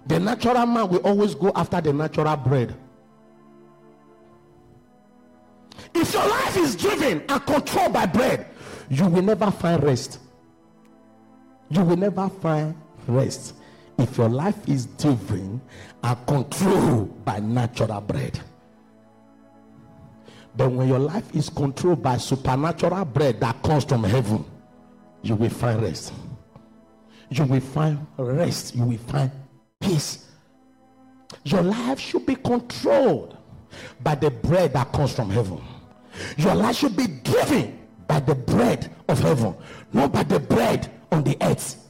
[0.09, 2.75] The natural man will always go after the natural bread.
[5.93, 8.47] If your life is driven and controlled by bread,
[8.89, 10.19] you will never find rest.
[11.69, 12.75] You will never find
[13.07, 13.53] rest
[13.99, 15.61] if your life is driven
[16.03, 18.39] and controlled by natural bread.
[20.57, 24.43] But when your life is controlled by supernatural bread that comes from heaven,
[25.21, 26.13] you will find rest.
[27.29, 28.73] You will find rest.
[28.73, 29.29] You will find
[29.79, 30.25] peace.
[31.43, 33.37] Your life should be controlled
[34.01, 35.61] by the bread that comes from heaven.
[36.37, 39.55] Your life should be driven by the bread of heaven,
[39.93, 41.87] not by the bread on the earth.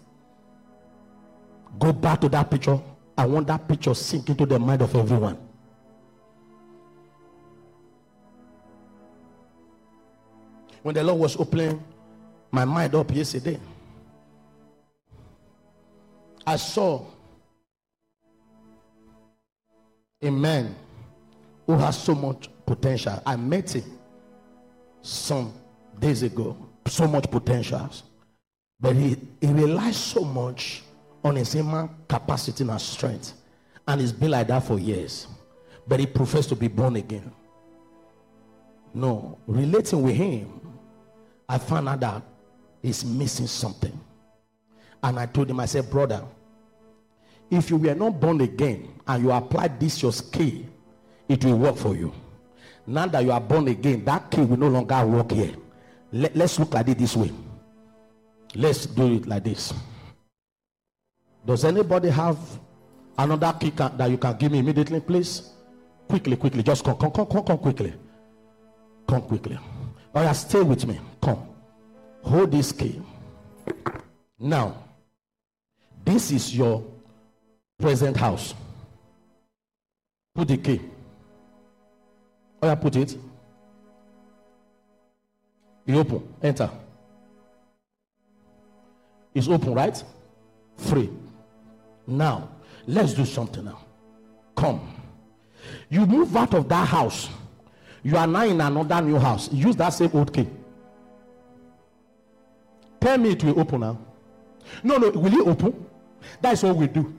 [1.80, 2.80] Go back to that picture.
[3.18, 5.38] I want that picture sink into the mind of everyone.
[10.84, 11.84] When the Lord was opening
[12.52, 13.60] my mind up yesterday,
[16.48, 17.06] I saw
[20.22, 20.76] a man
[21.66, 23.22] who has so much potential.
[23.26, 23.84] I met him
[25.02, 25.54] some
[26.00, 27.90] days ago, so much potential.
[28.80, 30.84] But he, he relies so much
[31.24, 33.34] on his human capacity and strength.
[33.88, 35.28] And it's been like that for years.
[35.88, 37.32] But he prefers to be born again.
[38.94, 40.62] No, relating with him,
[41.48, 42.24] I found out that
[42.82, 43.98] he's missing something.
[45.02, 46.24] And I told him, I said, brother,
[47.50, 50.64] if you were not born again and you applied this your skill,
[51.28, 52.14] it will work for you.
[52.86, 55.54] Now that you are born again, that key will no longer work here.
[56.12, 57.32] Let, let's look at it this way.
[58.56, 59.74] Let's do it like this.
[61.46, 62.38] Does anybody have
[63.18, 65.52] another key can, that you can give me immediately, please?
[66.08, 66.64] Quickly, quickly.
[66.64, 67.94] Just come, come, come, come, come quickly.
[69.08, 69.60] Come quickly.
[70.14, 71.00] Oh yeah, stay with me.
[71.22, 71.48] Come.
[72.24, 73.02] Hold this key.
[74.40, 74.84] Now,
[76.04, 76.84] this is your
[77.80, 78.54] present house.
[80.36, 80.82] Put the key.
[82.62, 83.18] Oh I put it.
[85.86, 86.22] You open.
[86.44, 86.70] Enter.
[89.34, 90.04] It's open, right?
[90.78, 91.10] Free.
[92.06, 92.50] Now,
[92.86, 93.80] let's do something now.
[94.56, 94.96] Come.
[95.90, 97.30] You move out of that house.
[98.04, 99.52] You are now in another new house.
[99.52, 100.48] Use that same old key.
[103.00, 103.98] Tell me it will open now.
[104.84, 105.86] No, no, will it open?
[106.42, 107.19] That's what we do.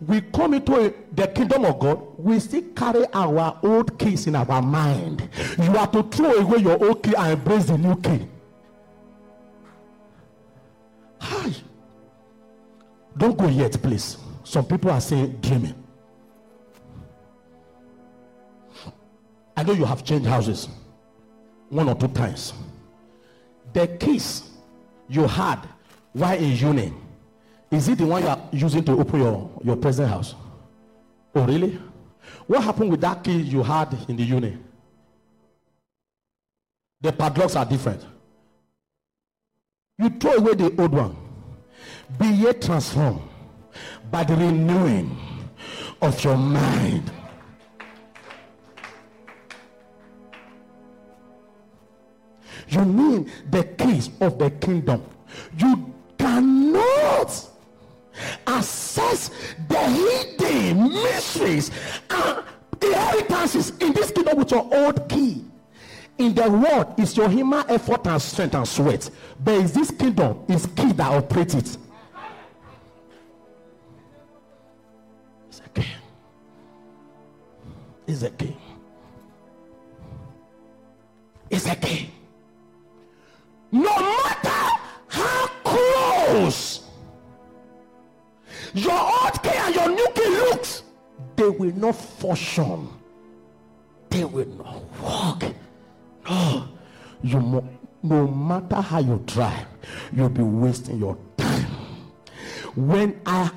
[0.00, 4.34] We come into a, the kingdom of God, we still carry our old keys in
[4.34, 5.28] our mind.
[5.58, 8.26] You have to throw away your old key and embrace the new key.
[11.20, 11.52] Hi.
[13.16, 14.18] Don't go yet, please.
[14.42, 15.74] Some people are saying dreaming.
[19.56, 20.68] I know you have changed houses
[21.70, 22.52] one or two times.
[23.72, 24.50] The keys
[25.08, 25.68] you had
[26.12, 26.92] while in uni,
[27.74, 30.34] is it the one you are using to open your, your present house?
[31.34, 31.78] Oh, really?
[32.46, 34.58] What happened with that key you had in the uni?
[37.00, 38.04] The padlocks are different.
[39.98, 41.16] You throw away the old one.
[42.18, 43.22] Be ye transformed
[44.10, 45.16] by the renewing
[46.00, 47.10] of your mind.
[52.68, 55.02] You need the keys of the kingdom.
[55.58, 57.53] You cannot
[58.46, 59.30] access
[59.68, 61.70] the hidden mysteries
[62.10, 62.44] ah,
[62.82, 65.44] and inheritances in this kingdom with your old key.
[66.18, 69.10] In the world, it's your human effort and strength and sweat.
[69.42, 71.76] But is this kingdom is key that operates it.
[75.48, 75.86] It's a key.
[78.06, 78.56] It's a key.
[81.50, 82.10] It's a key.
[83.72, 86.83] No matter how close
[88.74, 90.82] your old key and your new key looks,
[91.36, 92.88] they will not function.
[94.10, 95.52] They will not work.
[96.28, 96.68] No,
[97.22, 97.68] you mo-
[98.02, 99.64] no matter how you try,
[100.12, 101.66] you'll be wasting your time.
[102.74, 103.50] When I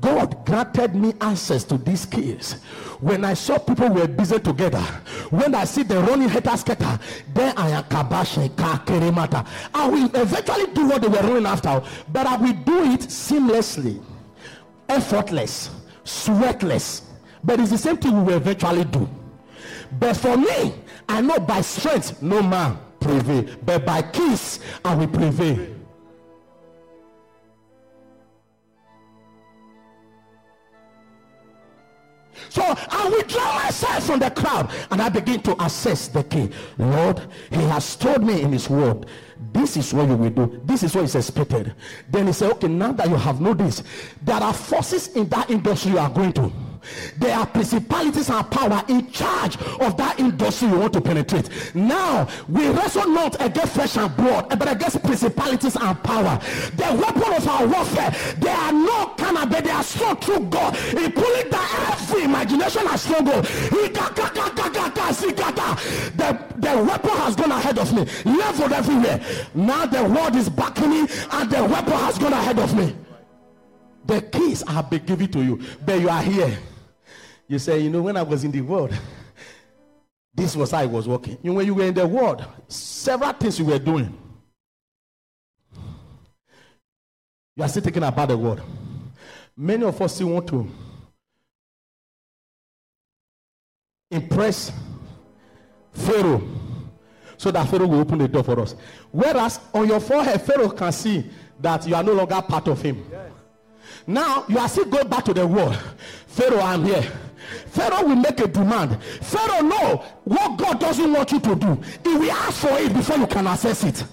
[0.00, 2.54] God granted me access to these keys.
[3.00, 4.80] When I saw people were busy together,
[5.28, 6.98] when I see the running haters scatter,
[7.34, 9.46] then I am kabashi kakerimata.
[9.74, 14.02] I will eventually do what they were running after, but I will do it seamlessly,
[14.94, 15.70] effortless,
[16.04, 17.02] sweatless.
[17.42, 19.08] But it's the same thing we will eventually do.
[19.98, 20.74] But for me,
[21.08, 25.74] I know by strength no man prevail, but by kiss I will prevail.
[32.48, 36.52] So I withdraw myself from the crowd and I begin to assess the king.
[36.78, 37.20] Lord,
[37.50, 39.06] He has told me in His word,
[39.54, 40.60] this is what you will do.
[40.64, 41.74] This is what is expected.
[42.10, 43.84] Then He said, Okay, now that you have noticed,
[44.20, 46.52] there are forces in that industry you are going to.
[47.18, 51.48] There are principalities and power in charge of that industry you want to penetrate.
[51.74, 56.38] Now, we wrestle not against flesh and blood, but against principalities and power.
[56.76, 60.76] The weapon of our warfare, they are not carnal, but they are strong through God.
[60.76, 63.42] He pulling down every imagination and struggle.
[66.16, 69.20] The, the weapon has gone ahead of me, leveled everywhere.
[69.54, 72.94] Now the world is backing me, and the weapon has gone ahead of me.
[74.06, 76.58] The keys have been given to you, but you are here.
[77.46, 78.92] You say, you know, when I was in the world,
[80.34, 81.38] this was how I was working.
[81.42, 84.16] You know, when you were in the world, several things you were doing.
[87.56, 88.60] You are still thinking about the world.
[89.56, 90.68] Many of us still want to
[94.10, 94.72] impress
[95.92, 96.42] Pharaoh
[97.36, 98.74] so that Pharaoh will open the door for us.
[99.12, 101.30] Whereas on your forehead, Pharaoh can see
[101.60, 103.04] that you are no longer part of him.
[103.10, 103.30] Yes.
[104.06, 105.76] Now you are still going back to the world.
[106.26, 107.04] Pharaoh, I'm here.
[107.68, 109.02] Pharaoh will make a demand.
[109.02, 111.80] Pharaoh know what God doesn't want you to do.
[112.02, 114.04] He will ask for it before you can access it.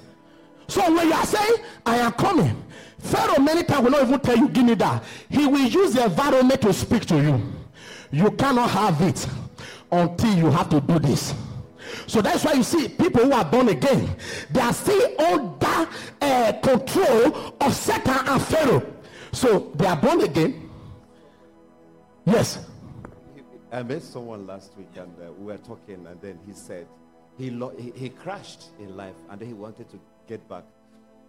[0.67, 1.55] So when you are saying,
[1.85, 2.63] I am coming,
[2.99, 5.03] Pharaoh many times will not even tell you, give me that.
[5.29, 7.41] He will use the environment to speak to you.
[8.11, 9.27] You cannot have it
[9.91, 11.33] until you have to do this.
[12.07, 14.15] So that's why you see people who are born again,
[14.49, 15.89] they are still under
[16.21, 18.93] uh, control of Satan and Pharaoh.
[19.31, 20.69] So they are born again.
[22.25, 22.65] Yes.
[23.73, 26.87] I met someone last week and uh, we were talking, and then he said
[27.37, 30.65] he, lo- he, he, crashed in life and then he wanted to get back.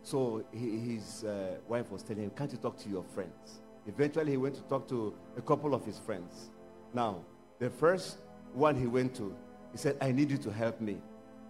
[0.02, 3.60] So he, his uh, wife was telling him, Can't you talk to your friends?
[3.86, 6.50] Eventually, he went to talk to a couple of his friends.
[6.92, 7.24] Now,
[7.60, 8.18] the first
[8.52, 9.34] one he went to,
[9.70, 10.98] he said, I need you to help me.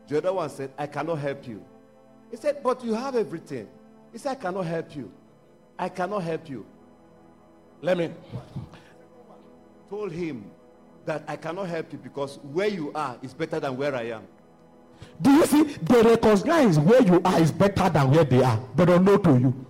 [0.09, 1.65] The other one said, I cannot help you.
[2.31, 3.67] He said, But you have everything.
[4.13, 5.11] He said, I cannot help you.
[5.79, 6.67] I cannot help you.
[7.81, 8.11] Let me.
[9.89, 10.51] Told him
[11.05, 14.23] that I cannot help you because where you are is better than where I am.
[15.21, 15.63] Do you see?
[15.65, 19.67] They recognize where you are is better than where they are, but no to you.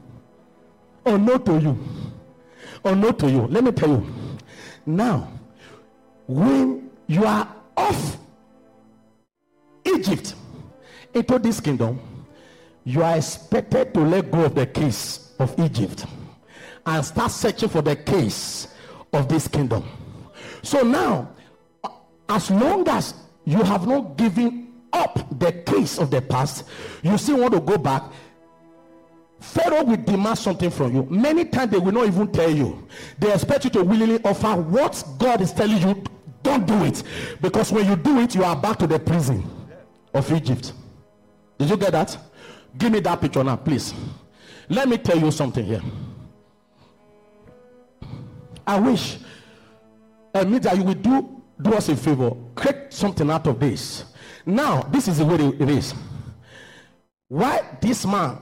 [1.05, 1.78] Or to you.
[2.85, 3.47] Or to you.
[3.47, 4.07] Let me tell you.
[4.85, 5.33] Now,
[6.26, 8.18] when you are off
[9.85, 10.35] Egypt
[11.14, 12.01] into this kingdom,
[12.85, 16.05] you are expected to let go of the keys of Egypt
[16.85, 18.68] and start searching for the keys
[19.12, 19.85] of this kingdom.
[20.63, 21.29] So now,
[22.29, 26.65] as long as you have not given up the case of the past,
[27.03, 28.03] you still want to go back.
[29.41, 31.03] Pharaoh will demand something from you.
[31.11, 32.87] Many times they will not even tell you.
[33.19, 36.05] They expect you to willingly offer what God is telling you.
[36.45, 37.03] Don't do it.
[37.41, 39.45] Because when you do it, you are back to the prison
[40.15, 40.73] of Egypt.
[41.59, 42.17] Did you get that?
[42.79, 43.93] Give me that picture now, please.
[44.69, 45.83] Let me tell you something here.
[48.67, 49.19] I wish
[50.35, 52.33] uh, means that you will do do us a favor.
[52.55, 54.05] Create something out of this.
[54.45, 55.95] Now this is the way it is.
[57.28, 58.39] Why this man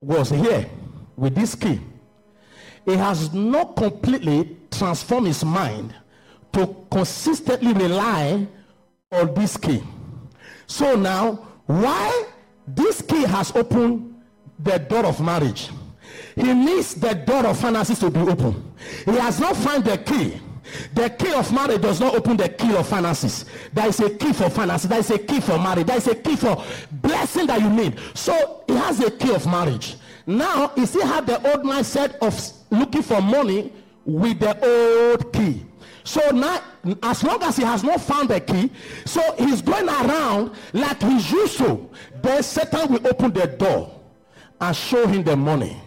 [0.00, 0.68] was here
[1.16, 1.80] with this key?
[2.84, 5.94] He has not completely transformed his mind
[6.52, 8.46] to consistently rely
[9.12, 9.82] on this key.
[10.66, 11.34] So now
[11.66, 12.26] why
[12.66, 14.22] this key has opened
[14.58, 15.70] the door of marriage?
[16.34, 18.72] He needs the door of finances to be open.
[19.04, 20.40] He has not found the key
[20.94, 23.44] the key of marriage does not open the key of finances.
[23.72, 24.88] There is a key for finances.
[24.88, 25.86] There is a key for marriage.
[25.86, 27.98] There is a key for blessing that you need.
[28.14, 29.96] So he has a key of marriage.
[30.26, 32.38] Now he still have the old mindset of
[32.70, 33.72] looking for money
[34.04, 35.64] with the old key.
[36.04, 36.60] So now,
[37.02, 38.70] as long as he has not found the key,
[39.06, 41.88] so he's going around like he's used to.
[42.22, 43.90] Then Satan will open the door
[44.60, 45.80] and show him the money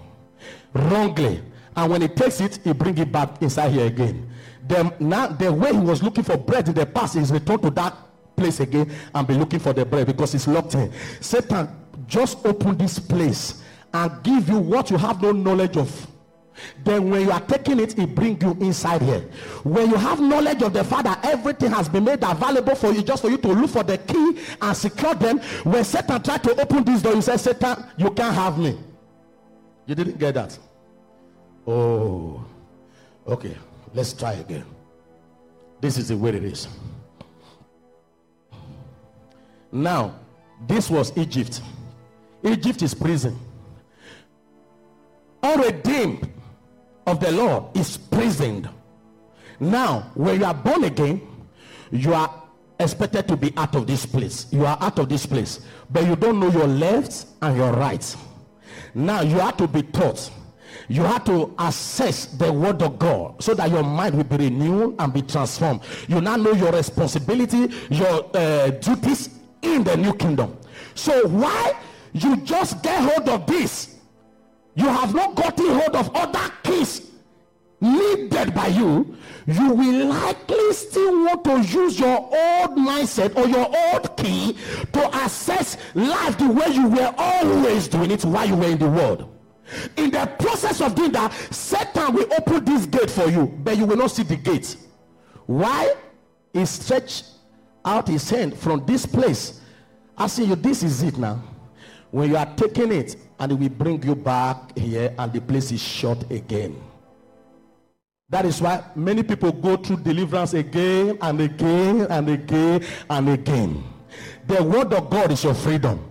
[0.74, 1.44] wrongly.
[1.76, 4.28] And when he takes it, he bring it back inside here again
[4.68, 7.70] the, now the way he was looking for bread in the past is returned to
[7.72, 7.96] that
[8.36, 10.92] place again and be looking for the bread because it's locked in.
[11.22, 11.70] Satan
[12.06, 13.64] just open this place
[13.94, 16.08] and give you what you have no knowledge of.
[16.84, 19.22] Then when you are taking it, it bring you inside here.
[19.64, 23.22] When you have knowledge of the Father, everything has been made available for you just
[23.22, 25.40] for you to look for the key and secure them.
[25.64, 28.78] When Satan tried to open this door, you said, Satan, you can't have me.
[29.86, 30.58] You didn't get that.
[31.66, 32.44] Oh,
[33.28, 33.56] okay.
[33.98, 34.64] Let's try again.
[35.82, 36.68] This is the way it is.
[39.72, 40.20] Now,
[40.68, 41.62] this was Egypt.
[42.44, 43.40] Egypt is prison.
[45.42, 46.30] Unredeemed
[47.08, 48.70] of the Lord is prisoned.
[49.60, 51.28] Now, when you are born again,
[51.90, 52.44] you are
[52.80, 54.46] expected to be out of this place.
[54.52, 58.16] You are out of this place, but you don't know your left and your right.
[58.94, 60.30] Now, you have to be taught.
[60.88, 64.96] You have to assess the word of God so that your mind will be renewed
[65.00, 65.82] and be transformed.
[66.08, 69.30] You now know your responsibility, your uh, duties
[69.62, 70.58] in the new kingdom.
[70.96, 71.74] So, why
[72.14, 73.96] you just get hold of this?
[74.76, 77.08] You have not gotten hold of other keys
[77.80, 79.16] needed by you,
[79.46, 84.58] you will likely still want to use your old mindset or your old key
[84.94, 88.90] to assess life the way you were always doing it while you were in the
[88.90, 89.37] world.
[89.98, 93.86] In the process of doing that, Satan will open this gate for you, but you
[93.86, 94.78] will not see the gate.
[95.46, 95.94] Why?
[96.54, 97.26] He stretched
[97.84, 99.62] out his hand from this place.
[100.18, 101.42] I say you, this is it now.
[102.12, 105.72] When you are taking it, and it will bring you back here, and the place
[105.72, 106.82] is shut again.
[108.30, 113.84] That is why many people go through deliverance again and again and again and again.
[114.48, 116.04] The word of God is your freedom.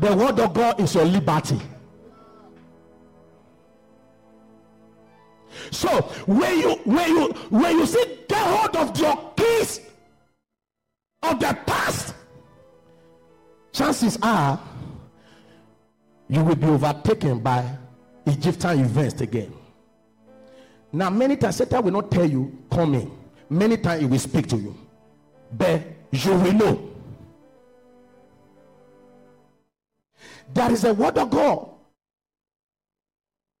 [0.00, 1.60] The word of God is your liberty.
[5.70, 5.88] So
[6.26, 9.80] when you when you when you see get hold of your keys
[11.22, 12.14] of the past,
[13.72, 14.60] chances are
[16.28, 17.68] you will be overtaken by
[18.26, 19.52] Egyptian events again.
[20.92, 23.10] Now, many times Satan will not tell you, come in.
[23.48, 24.76] Many times he will speak to you.
[25.52, 26.90] But you will know.
[30.52, 31.68] There is a word of God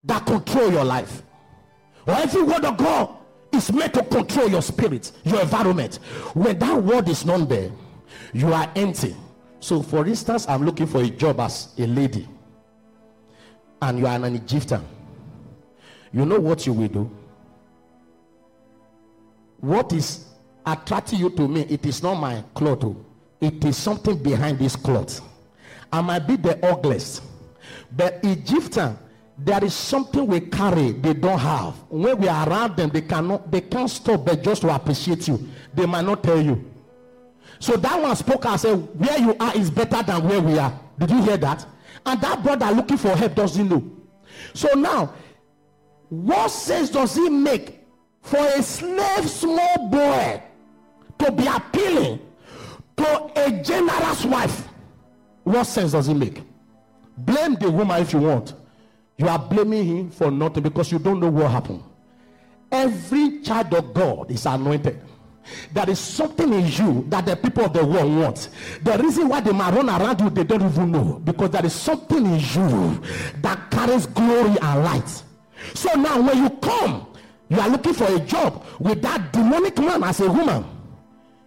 [0.04, 1.22] that control your life.
[2.06, 3.16] Or every word of God
[3.52, 5.96] is meant to control your spirit, your environment.
[6.34, 7.70] When that word is not there,
[8.32, 9.14] you are empty.
[9.60, 12.26] So, for instance, I'm looking for a job as a lady,
[13.82, 14.84] and you are an Egyptian.
[16.12, 17.10] You know what you will do?
[19.58, 20.26] What is
[20.64, 21.62] attracting you to me?
[21.62, 22.84] It is not my cloth.
[22.84, 22.96] oh.
[23.40, 25.20] It is something behind this cloth.
[25.92, 27.22] I might be the ugliest,
[27.94, 28.96] but Egyptian,
[29.42, 31.74] there is something we carry they don't have.
[31.88, 35.48] When we are around them, they cannot, they can't stop but just to appreciate you.
[35.72, 36.70] They might not tell you.
[37.58, 40.78] So that one spoke and said, Where you are is better than where we are.
[40.98, 41.66] Did you hear that?
[42.04, 43.90] And that brother looking for help doesn't know.
[44.52, 45.14] So now,
[46.08, 47.80] what sense does it make
[48.22, 50.42] for a slave small boy
[51.18, 52.20] to be appealing
[52.96, 54.68] to a generous wife?
[55.44, 56.42] What sense does it make?
[57.16, 58.54] Blame the woman if you want.
[59.20, 61.82] You are blaming him for nothing because you don't know what happened.
[62.72, 64.98] Every child of God is anointed.
[65.74, 68.48] There is something in you that the people of the world want.
[68.82, 71.20] The reason why they might run around you, they don't even know.
[71.22, 73.02] Because there is something in you
[73.42, 75.22] that carries glory and light.
[75.74, 77.06] So now when you come,
[77.50, 80.64] you are looking for a job with that demonic man as a woman.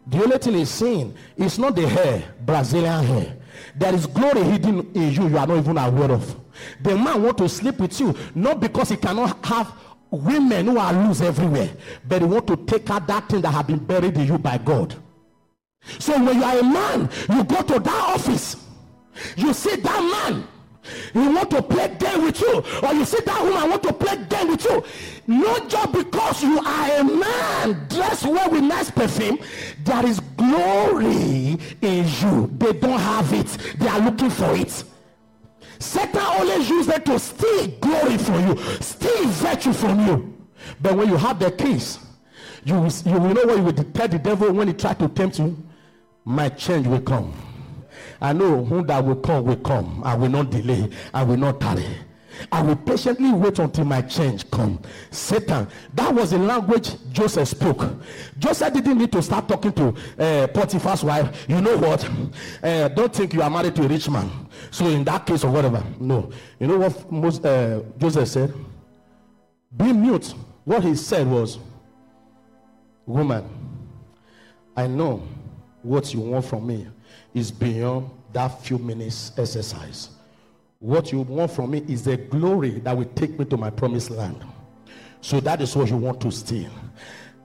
[0.05, 3.37] The only thing he's saying is not the hair, Brazilian hair.
[3.75, 6.42] There is glory hidden in you you are not even aware of.
[6.81, 9.73] The man want to sleep with you not because he cannot have
[10.11, 11.69] women who are loose everywhere,
[12.07, 14.57] but he want to take out that thing that have been buried in you by
[14.57, 14.95] God.
[15.99, 18.55] So when you are a man, you go to that office,
[19.35, 20.47] you see that man,
[21.13, 24.17] he want to play game with you, or you see that woman want to play
[24.29, 24.83] game with you.
[25.25, 29.39] Not just because you are a man dressed well with nice perfume,
[29.83, 32.49] there is glory in you.
[32.57, 33.47] They don't have it,
[33.79, 34.83] they are looking for it.
[35.83, 40.33] Satan always uses it to steal glory from you, steal virtue from you.
[40.81, 41.99] But when you have the keys,
[42.63, 45.09] you will, you will know what you will tell the devil when he try to
[45.09, 45.57] tempt you.
[46.23, 47.33] My change will come.
[48.21, 50.01] I know whom that will come will come.
[50.05, 50.89] I will not delay.
[51.13, 51.85] I will not tarry.
[52.51, 54.79] I will patiently wait until my change come.
[55.11, 57.85] Satan, that was the language Joseph spoke.
[58.39, 61.45] Joseph didn't need to start talking to uh, Potiphar's wife.
[61.47, 62.09] You know what?
[62.61, 64.29] Uh, don't think you are married to a rich man.
[64.71, 66.31] So in that case or whatever, no.
[66.59, 68.53] You know what most, uh, Joseph said?
[69.75, 70.33] Be mute.
[70.65, 71.59] What he said was,
[73.05, 73.43] woman,
[74.75, 75.27] I know
[75.81, 76.87] what you want from me
[77.33, 80.09] is beyond that few minutes exercise.
[80.83, 84.09] What you want from me is the glory that will take me to my promised
[84.09, 84.43] land.
[85.21, 86.71] So that is what you want to steal.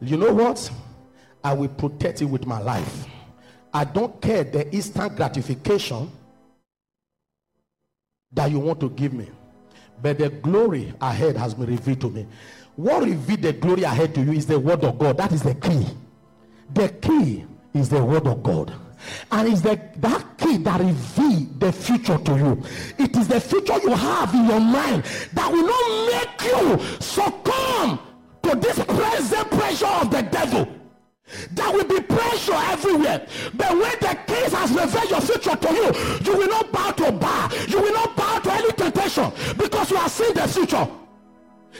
[0.00, 0.68] You know what?
[1.44, 3.06] I will protect it with my life.
[3.72, 6.10] I don't care the instant gratification
[8.32, 9.28] that you want to give me.
[10.02, 12.26] But the glory ahead has been revealed to me.
[12.74, 15.16] What revealed the glory ahead to you is the word of God.
[15.16, 15.86] That is the key.
[16.74, 18.72] The key is the word of God.
[19.30, 22.62] And it's the, that key that reveals the future to you.
[22.98, 25.04] It is the future you have in your mind
[25.34, 27.98] that will not make you succumb
[28.42, 30.68] to this present pressure of the devil.
[31.50, 33.26] There will be pressure everywhere.
[33.54, 35.92] But when the king has revealed your future to you,
[36.24, 37.50] you will not bow to bar.
[37.68, 40.88] You will not bow to any temptation because you are seeing the future.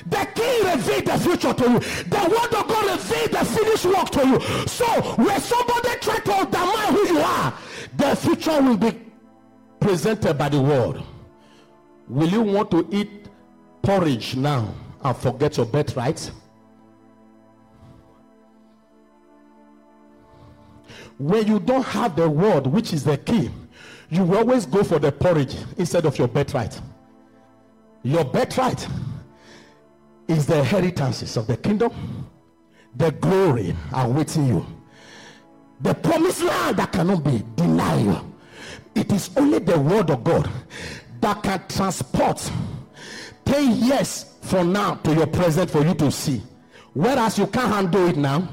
[0.06, 1.78] The king revealed the future to you.
[1.78, 4.66] The word of God revealed the finished work to you.
[4.66, 4.86] So
[5.16, 7.54] when somebody try to undermine who you are,
[7.96, 8.98] the future will be
[9.80, 11.02] presented by the word.
[12.08, 13.28] Will you want to eat
[13.82, 14.72] porridge now
[15.02, 16.30] and forget your birthright?
[21.18, 23.50] When you don't have the word, which is the key,
[24.08, 26.80] you always go for the porridge instead of your birthright.
[28.04, 28.86] Your birthright
[30.28, 31.92] is the inheritances of the kingdom,
[32.94, 34.66] the glory awaiting you,
[35.80, 38.20] the promised land that cannot be denied.
[38.94, 40.50] It is only the word of God
[41.20, 42.50] that can transport
[43.44, 46.42] 10 years from now to your present for you to see.
[46.94, 48.48] Whereas you can't handle it now,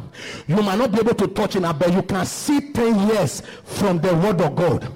[0.47, 3.41] you might not be able to touch it now, but you can see 10 years
[3.63, 4.91] from the word of God.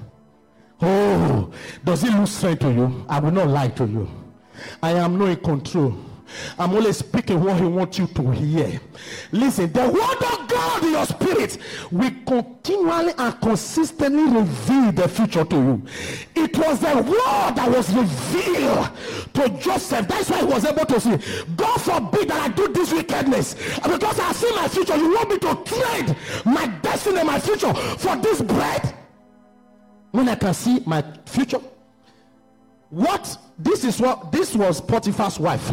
[0.80, 1.52] Oh,
[1.84, 3.04] does it lose strength to you?
[3.08, 4.08] I will not lie to you.
[4.82, 5.94] I am not in control.
[6.58, 8.80] I'm only speaking what he wants you to hear.
[9.32, 11.58] Listen, the word of God in your spirit
[11.90, 15.82] will continually and consistently reveal the future to you.
[16.34, 18.90] It was the word that was revealed
[19.34, 20.08] to Joseph.
[20.08, 21.44] That's why he was able to see.
[21.56, 23.54] God forbid that I do this wickedness.
[23.54, 24.96] Because I see my future.
[24.96, 28.94] You want me to trade my destiny, and my future for this bread?
[30.10, 31.60] When I can see my future?
[32.90, 35.72] What this is what this was Potiphar's wife.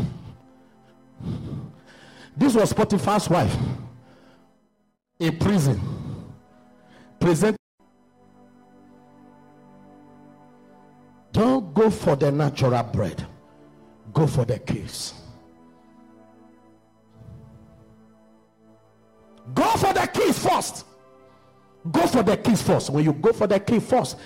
[2.36, 3.56] This was Potiphar's wife
[5.20, 5.82] in prison.
[7.20, 7.58] Present.
[11.32, 13.26] Don't go for the natural bread,
[14.14, 15.14] go for the keys.
[19.54, 20.86] Go for the keys first.
[21.92, 22.90] Go for the keys first.
[22.90, 24.18] When you go for the key first,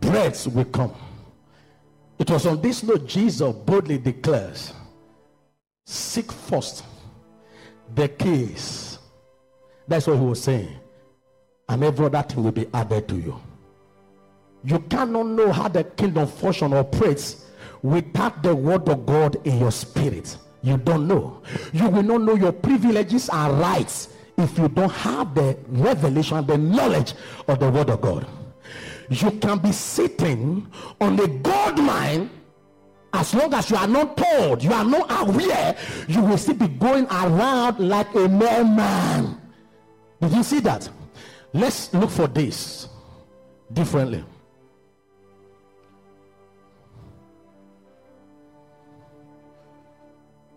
[0.00, 0.94] breads will come.
[2.18, 4.72] It was on this note Jesus boldly declares
[5.84, 6.84] seek first
[7.94, 8.98] the keys.
[9.88, 10.76] That's what he was saying.
[11.68, 13.40] And every other thing will be added to you.
[14.64, 17.46] You cannot know how the kingdom function operates
[17.82, 20.36] without the word of God in your spirit.
[20.62, 21.42] You don't know.
[21.72, 24.08] You will not know your privileges and rights
[24.38, 27.14] if you don't have the revelation, the knowledge
[27.48, 28.26] of the word of God.
[29.08, 30.66] You can be sitting
[31.00, 32.30] on a gold mine
[33.12, 35.76] as long as you are not told, you are not aware,
[36.08, 39.38] you will still be going around like a merman.
[40.20, 40.88] Did you see that?
[41.52, 42.88] Let's look for this
[43.72, 44.24] differently.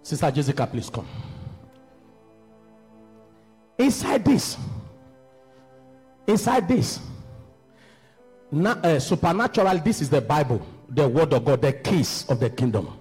[0.01, 1.07] Sister Jessica, please come.
[3.77, 4.55] Inside this,
[6.27, 6.99] inside this,
[8.51, 12.49] na- uh, supernatural, this is the Bible, the word of God, the keys of the
[12.49, 12.97] kingdom.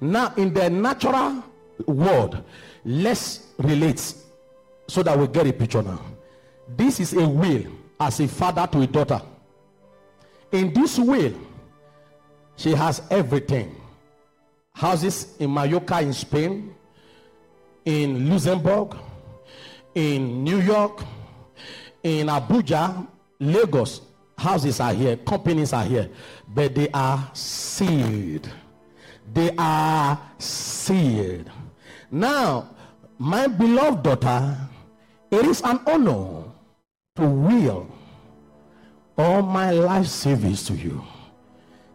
[0.00, 1.42] Now, in the natural
[1.86, 2.42] world,
[2.84, 4.14] let's relate
[4.86, 6.00] so that we get a picture now.
[6.76, 7.64] This is a will
[8.00, 9.20] as a father to a daughter.
[10.52, 11.34] In this will,
[12.56, 13.74] she has everything
[14.72, 16.74] houses in Mallorca in Spain,
[17.84, 18.96] in Luxembourg,
[19.94, 21.02] in New York,
[22.02, 23.06] in Abuja,
[23.40, 24.02] Lagos.
[24.38, 26.08] Houses are here, companies are here,
[26.54, 28.48] but they are sealed.
[29.34, 31.50] They are sealed.
[32.10, 32.70] Now,
[33.18, 34.56] my beloved daughter,
[35.30, 36.44] it is an honor
[37.16, 37.88] to will
[39.18, 41.02] all my life savings to you.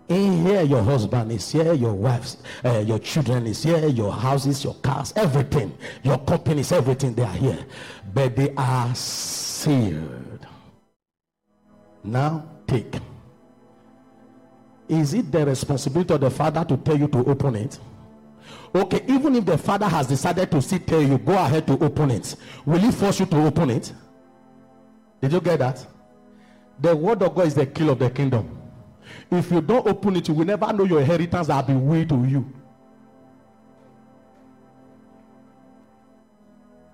[0.09, 2.35] In here, your husband is here, your wife,
[2.65, 7.31] uh, your children is here, your houses, your cars, everything, your companies, everything, they are
[7.31, 7.65] here.
[8.13, 10.22] But they are sealed.
[12.03, 12.95] Now, take.
[14.87, 17.79] Is it the responsibility of the father to tell you to open it?
[18.75, 22.11] Okay, even if the father has decided to sit tell you, go ahead to open
[22.11, 22.35] it,
[22.65, 23.93] will he force you to open it?
[25.21, 25.85] Did you get that?
[26.79, 28.59] The word of God is the key of the kingdom.
[29.31, 32.09] If you don't open it, you will never know your inheritance that have been willed
[32.09, 32.51] to you.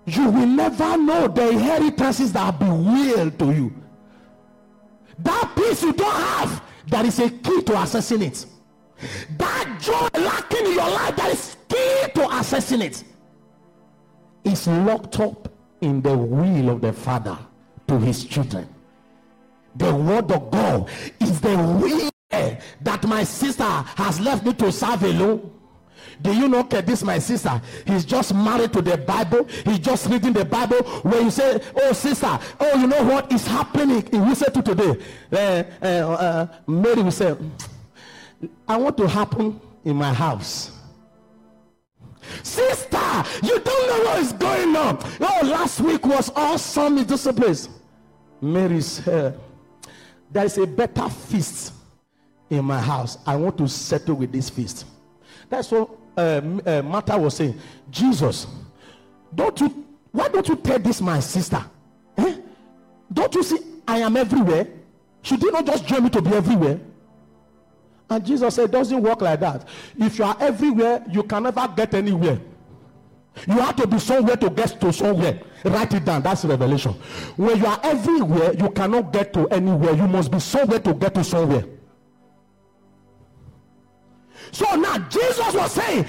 [0.05, 3.78] You will never know the inheritances that have been willed to you.
[5.23, 8.45] That peace you don't have, there is a key to accessing it.
[9.37, 13.03] That joy lacking in your life, that is key to accessing it.
[14.43, 15.51] Is locked up
[15.81, 17.37] in the will of the Father
[17.87, 18.67] to his children.
[19.75, 20.89] The word of God
[21.19, 22.09] is the will
[22.81, 25.51] that my sister has left me to serve alone.
[26.21, 27.61] Do you know okay, this my sister?
[27.85, 29.45] He's just married to the Bible.
[29.65, 30.77] He's just reading the Bible.
[31.03, 34.61] When you say, "Oh sister, oh you know what is happening?" In we say to
[34.61, 34.99] today,
[35.31, 37.35] uh, uh, uh, Mary will say,
[38.67, 40.71] "I want to happen in my house."
[42.43, 44.99] Sister, you don't know what is going on.
[45.19, 47.69] Oh, last week was awesome in this place.
[48.41, 49.39] Mary said,
[50.31, 51.73] There is a better feast
[52.49, 53.17] in my house.
[53.25, 54.85] I want to settle with this feast.
[55.49, 55.89] That's what
[56.19, 57.59] uh, uh, Martha was saying.
[57.89, 58.47] Jesus,
[59.33, 61.63] don't you, why don't you tell this my sister?
[62.17, 62.37] Eh?
[63.11, 64.67] Don't you see I am everywhere?
[65.21, 66.79] Should you not just join me to be everywhere?
[68.09, 69.67] And Jesus said, doesn't work like that.
[69.97, 72.39] If you are everywhere, you can never get anywhere.
[73.47, 75.39] You have to be somewhere to get to somewhere.
[75.63, 76.23] Write it down.
[76.23, 76.93] That's revelation.
[77.35, 79.93] When you are everywhere, you cannot get to anywhere.
[79.93, 81.65] You must be somewhere to get to somewhere.
[84.51, 86.05] So now Jesus was saying,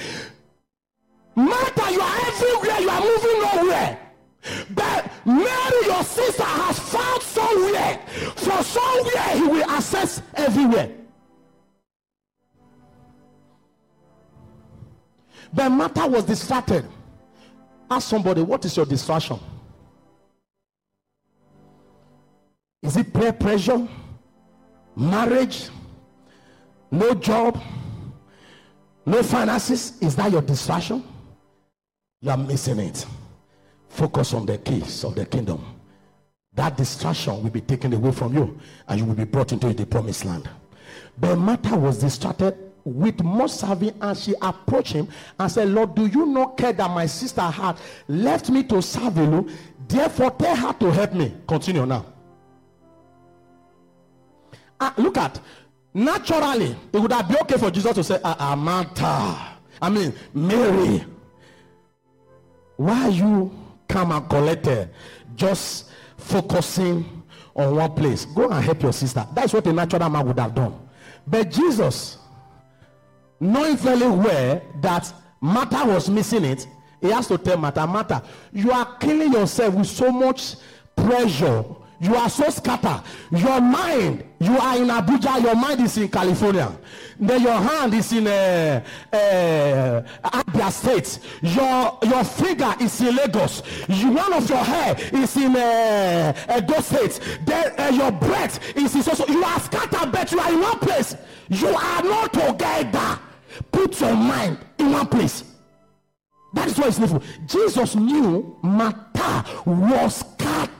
[1.34, 3.98] Martha, you are everywhere, you are moving nowhere.
[4.70, 8.00] But Mary, your sister, has found somewhere.
[8.36, 10.90] For somewhere he will access everywhere.
[15.52, 16.86] But Martha was distracted.
[17.90, 19.38] Ask somebody, what is your distraction?
[22.82, 23.86] Is it peer pressure?
[24.96, 25.68] Marriage?
[26.90, 27.60] No job?
[29.06, 30.00] No finances?
[30.00, 31.02] Is that your distraction?
[32.20, 33.06] You are missing it.
[33.88, 35.64] Focus on the keys of the kingdom.
[36.54, 39.86] That distraction will be taken away from you and you will be brought into the
[39.86, 40.48] promised land.
[41.18, 46.06] But Martha was distracted with much serving and she approached him and said, Lord, do
[46.06, 47.78] you not care that my sister had
[48.08, 49.48] left me to serve you?
[49.86, 51.34] Therefore, tell her to help me.
[51.46, 52.06] Continue now.
[54.78, 55.40] Uh, look at
[55.94, 61.04] naturally, it would have been okay for Jesus to say, uh, Martha, I mean, Mary,
[62.76, 63.50] why you
[63.88, 64.90] come and collected
[65.36, 67.22] just focusing
[67.54, 68.24] on one place?
[68.24, 69.26] Go and help your sister.
[69.34, 70.78] That's what a natural man would have done.
[71.26, 72.18] But Jesus,
[73.38, 76.66] knowing very well that Martha was missing it,
[77.00, 78.22] he has to tell Martha, Martha,
[78.52, 80.56] you are killing yourself with so much
[80.94, 81.64] pressure.
[82.02, 83.02] You are so scattered.
[83.30, 86.72] Your mind, you are in Abuja, your mind is in California.
[87.18, 88.82] Then your hand is in uh,
[89.12, 91.18] uh, Abia State.
[91.42, 93.62] Your your finger is in Lagos.
[93.86, 97.20] You, one of your hair is in uh, Edo State.
[97.44, 100.60] Then uh, your breath is in so, so you are scattered, but you are in
[100.60, 101.14] one place.
[101.50, 103.18] You are not together.
[103.70, 105.44] Put your mind in one place.
[106.54, 107.22] That is why it's needful.
[107.46, 110.79] Jesus knew Martha was scattered.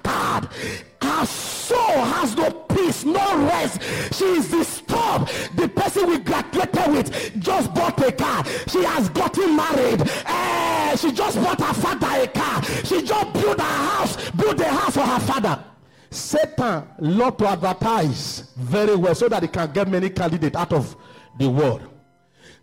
[1.02, 3.82] Her soul has no peace, no rest.
[4.14, 5.30] She is disturbed.
[5.56, 8.44] The person we graduated with just bought a car.
[8.68, 10.02] She has gotten married.
[10.26, 12.62] Eh, she just bought her father a car.
[12.84, 15.64] She just built a house, built a house for her father.
[16.10, 20.96] Satan love to advertise very well so that he can get many candidates out of
[21.38, 21.82] the world.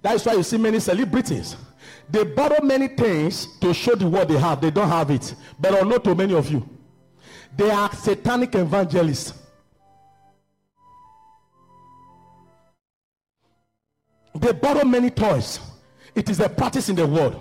[0.01, 1.55] That is why you see many celebrities.
[2.09, 4.61] They borrow many things to show the world they have.
[4.61, 5.34] They don't have it.
[5.59, 6.67] But I know to many of you.
[7.56, 9.34] They are satanic evangelists.
[14.36, 15.60] They borrow many toys.
[16.14, 17.39] It is a practice in the world.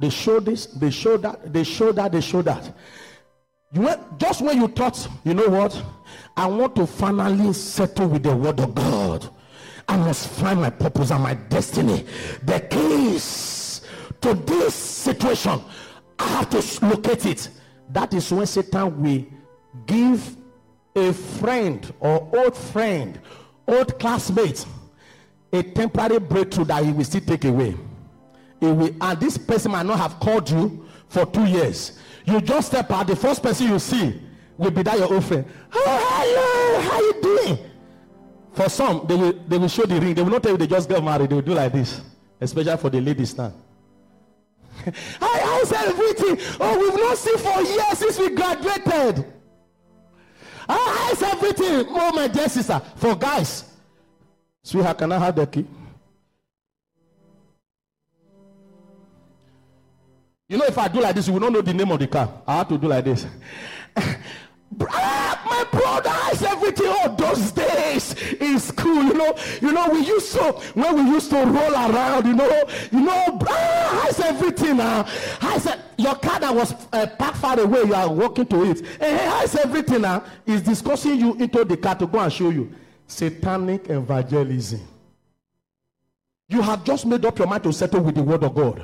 [0.00, 2.74] They show this, they show that, they show that, they show that.
[3.72, 5.82] You went, just when you thought, you know what?
[6.36, 9.28] I want to finally settle with the word of God.
[9.88, 12.04] I must find my purpose and my destiny.
[12.42, 13.82] The keys
[14.20, 15.60] to this situation,
[16.18, 17.48] I have to locate it.
[17.90, 19.24] That is when Satan will
[19.86, 20.36] give
[20.96, 23.20] a friend or old friend,
[23.66, 24.64] old classmate,
[25.52, 27.76] a temporary breakthrough that he will still take away.
[28.60, 31.98] He will, and this person might not have called you for two years.
[32.24, 34.20] You just step out, the first person you see
[34.56, 35.44] will be that your old friend.
[35.72, 37.58] Oh, hello, how you doing?
[38.52, 40.14] For some, they will, they will show the ring.
[40.14, 41.30] They will not tell you they just got married.
[41.30, 42.00] They will do like this,
[42.40, 43.52] especially for the ladies now.
[45.20, 46.38] I, how's everything?
[46.60, 49.32] Oh, we've not seen for years since we graduated.
[50.68, 51.86] How's everything?
[51.88, 52.80] Oh, my dear sister.
[52.96, 53.64] For guys,
[54.62, 55.66] sweetheart, can I have the key?
[60.48, 62.06] You know, if I do like this, you will not know the name of the
[62.06, 62.42] car.
[62.46, 63.26] I have to do like this.
[64.82, 66.86] Ah, my brother has everything.
[66.88, 71.30] Oh, those days in school, you know, you know, we used to when we used
[71.30, 75.02] to roll around, you know, you know, ah, has everything now.
[75.40, 78.80] Has your car that was uh, parked far away, you are walking to it.
[79.00, 82.72] And has everything now is discussing you into the car to go and show you
[83.06, 84.80] satanic evangelism.
[86.48, 88.82] You have just made up your mind to settle with the word of God.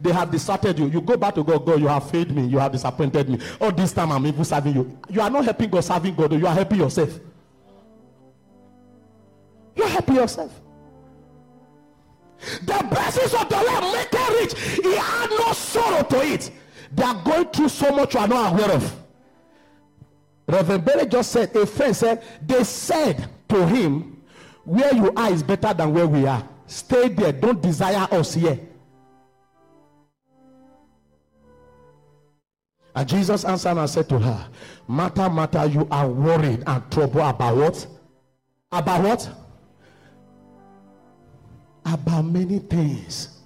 [0.00, 0.88] They have deserted you.
[0.88, 1.64] You go back to God.
[1.64, 2.46] God, you have failed me.
[2.46, 3.38] You have disappointed me.
[3.60, 4.98] All this time I'm even serving you.
[5.08, 6.32] You are not helping God, serving God.
[6.32, 7.18] You are helping yourself.
[9.74, 10.60] You are helping yourself.
[12.38, 14.82] The blessings of the Lord make it rich.
[14.84, 16.50] He had no sorrow to it.
[16.92, 19.02] They are going through so much you are not aware of.
[20.46, 24.22] Reverend Berry just said, a friend said, they said to him,
[24.64, 26.46] where you are is better than where we are.
[26.66, 27.32] Stay there.
[27.32, 28.58] Don't desire us here.
[32.96, 34.48] And Jesus answered and said to her,
[34.88, 37.86] Martha, Martha, you are worried and troubled about what?
[38.72, 39.30] About what?
[41.84, 43.42] About many things.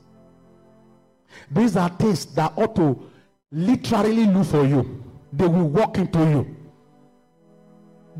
[1.50, 3.10] These are things that ought to
[3.50, 5.02] literally look for you.
[5.32, 6.56] They will walk into you.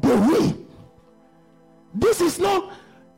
[0.03, 0.67] They will.
[1.95, 2.73] This is not,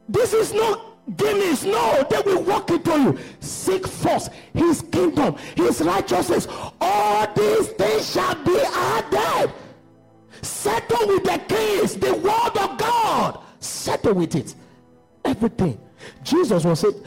[0.07, 1.65] this is not Guinness.
[1.65, 3.19] No, they will walk into you.
[3.41, 6.47] Seek first his kingdom, his righteousness.
[6.81, 9.53] All these things shall be added.
[10.43, 13.41] Settle with the kings, the word of God.
[13.61, 14.55] Settle with it.
[15.25, 15.79] Everything.
[16.23, 17.03] Jesus was saying,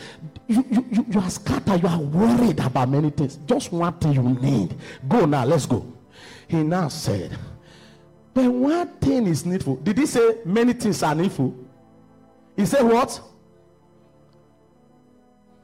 [0.47, 3.39] you, you, you, you are scattered, you are worried about many things.
[3.45, 4.75] Just one thing you need.
[5.07, 5.85] Go now, let's go.
[6.47, 7.37] He now said,
[8.33, 9.77] But one thing is needful.
[9.77, 11.55] Did he say many things are needful?
[12.55, 13.19] He said what?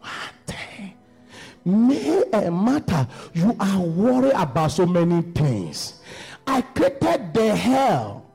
[0.02, 0.12] One
[0.46, 0.94] thing.
[1.64, 3.08] May a matter.
[3.34, 6.02] You are worried about so many things.
[6.48, 8.26] I created the hell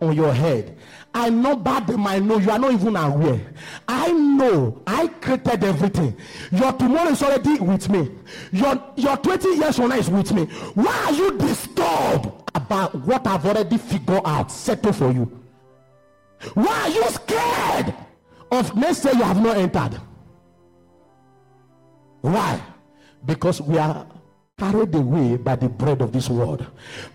[0.00, 0.76] on your head.
[1.16, 3.40] I know bad them I know you are not even aware.
[3.86, 6.16] I know I created everything.
[6.50, 8.10] Your tomorrow is already with me.
[8.52, 10.46] Your your 20 years from now is with me.
[10.74, 15.40] Why are you disturbed about what I've already figured out, settle for you?
[16.54, 17.94] Why are you scared
[18.50, 20.00] of let's say you have not entered?
[22.24, 22.58] Why?
[23.26, 24.06] Because we are
[24.56, 26.66] carried away by the bread of this world.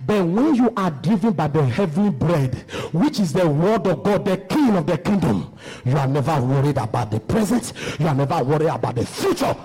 [0.06, 2.54] But when you are driven by the heavenly bread,
[2.94, 5.52] which is the word of God, the king of the kingdom,
[5.84, 9.56] you are never worried about the present, you are never worried about the future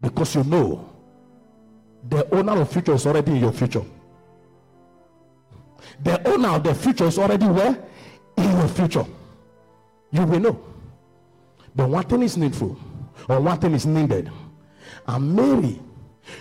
[0.00, 0.88] because you know
[2.08, 3.82] the owner of future is already in your future.
[6.04, 7.76] The owner of the future is already where?
[8.36, 9.06] In your future.
[10.12, 10.64] You will know.
[11.74, 12.78] But one thing is needful,
[13.28, 14.30] or one thing is needed.
[15.06, 15.80] And Mary,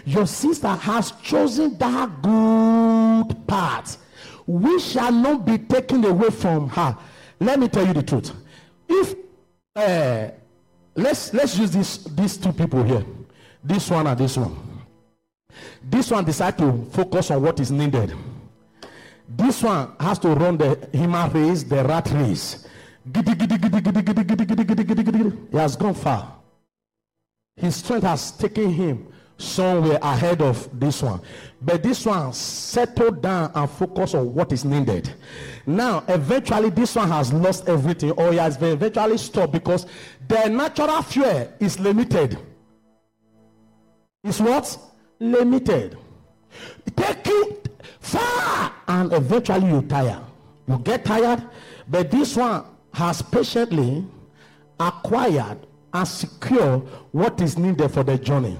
[0.06, 3.97] your sister has chosen that good part
[4.45, 6.97] which shall not be taken away from her.
[7.39, 8.32] Let me tell you the truth.
[8.88, 9.16] If
[9.76, 10.30] uh,
[10.95, 13.06] let's let's use this these two people here,
[13.64, 14.58] this one and this one.
[15.84, 18.14] This one decide to focus on what is needed.
[19.28, 22.66] This one has to run the human race, the rat race.
[25.52, 26.39] He has gone far.
[27.60, 29.07] His strength has taken him
[29.38, 31.22] somewhere ahead of this one.
[31.62, 35.14] But this one settled down and focused on what is needed.
[35.66, 39.86] Now, eventually, this one has lost everything or he has been eventually stopped because
[40.28, 42.38] the natural fuel is limited.
[44.24, 44.78] Is what?
[45.20, 45.97] Limited.
[46.95, 47.62] Take you
[47.99, 50.22] far and eventually you tire.
[50.68, 51.43] You get tired,
[51.88, 54.05] but this one has patiently
[54.80, 56.80] acquired and secure
[57.12, 58.58] what is needed for the journey.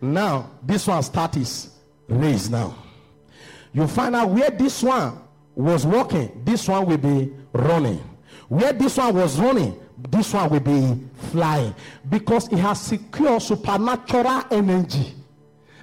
[0.00, 1.70] Now, this one start his
[2.08, 2.76] race now.
[3.72, 5.18] You find out where this one
[5.54, 8.02] was walking, this one will be running.
[8.48, 9.78] Where this one was running,
[10.10, 11.74] this one will be flying
[12.08, 15.14] because it has secure supernatural energy.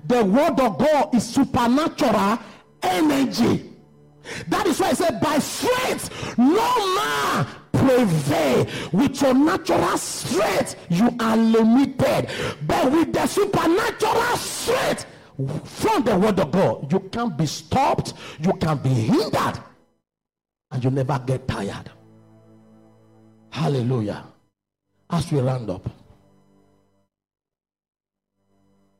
[0.06, 2.40] The word of God is supernatural
[2.82, 3.72] energy.
[4.48, 7.48] That is why I said, by strength, no man
[7.80, 8.68] prevail.
[8.92, 12.30] With your natural strength, you are limited.
[12.66, 15.06] But with the supernatural strength
[15.64, 19.60] from the word of God, you can't be stopped, you can be hindered,
[20.72, 21.90] and you never get tired.
[23.52, 24.26] Hallelujah.
[25.10, 25.90] As we round up,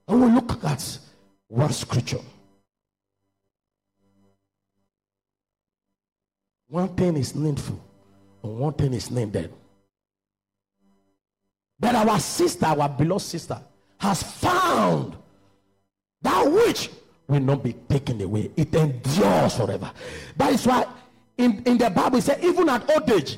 [0.08, 1.00] I will look at
[1.48, 2.22] one scripture.
[6.68, 7.80] One thing is needful,
[8.42, 9.54] one thing is needed.
[11.80, 13.60] But our sister, our beloved sister,
[14.00, 15.16] has found
[16.22, 16.90] that which
[17.28, 18.52] will not be taken away.
[18.56, 19.92] It endures forever.
[20.36, 20.86] That is why
[21.38, 23.38] in, in the Bible it says, even at old age,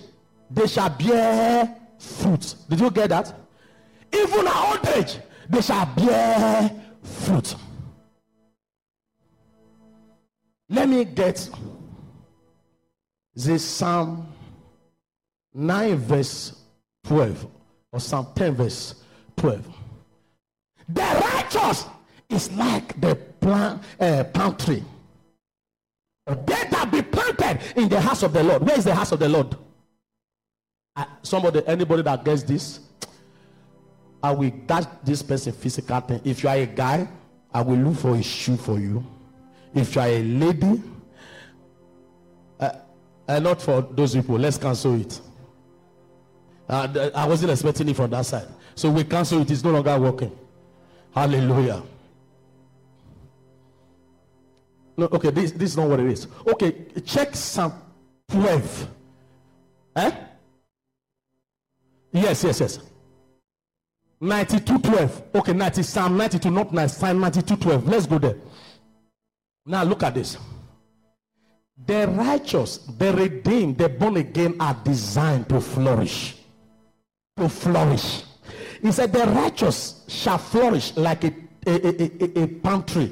[0.50, 2.56] they shall bear fruit.
[2.68, 3.34] Did you get that?
[4.12, 6.72] Even at old age, they shall bear
[7.04, 7.56] fruit.
[10.68, 11.50] Let me get
[13.36, 14.31] this Psalm
[15.54, 16.56] 9, verse
[17.06, 17.48] 12.
[17.92, 18.96] or Psalm 10, verse
[19.36, 19.68] 12.
[20.90, 21.86] The righteous
[22.30, 24.84] is like the plant, uh, palm tree.
[26.26, 26.36] They
[26.70, 28.62] that be planted in the house of the Lord.
[28.62, 29.56] Where is the house of the Lord?
[30.96, 32.80] Uh, somebody, anybody that gets this,
[34.24, 36.22] I will dash this person physical thing.
[36.24, 37.08] If you are a guy,
[37.54, 39.04] I will look for a shoe for you.
[39.74, 40.82] If you are a lady,
[42.60, 42.72] uh,
[43.28, 45.20] uh, not for those people, let's cancel it.
[46.72, 48.48] Uh, I wasn't expecting it from that side.
[48.76, 49.52] So we cancel it.
[49.52, 50.32] It's no longer working.
[51.14, 51.84] Hallelujah.
[54.96, 56.28] No, okay, this, this is not what it is.
[56.48, 57.74] Okay, check Psalm
[58.30, 58.88] 12.
[59.98, 60.12] Eh?
[62.14, 62.80] Yes, yes, yes.
[64.22, 65.24] 92 12.
[65.36, 67.88] Okay, 90, Psalm 92, not 9, Psalm 92 12.
[67.88, 68.38] Let's go there.
[69.66, 70.38] Now look at this.
[71.86, 76.38] The righteous, the redeemed, the born again are designed to flourish.
[77.42, 78.22] To flourish.
[78.84, 81.34] He said, The righteous shall flourish like a,
[81.66, 83.12] a, a, a, a palm tree.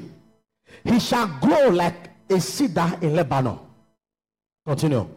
[0.84, 3.58] He shall grow like a cedar in Lebanon.
[4.64, 5.08] Continue.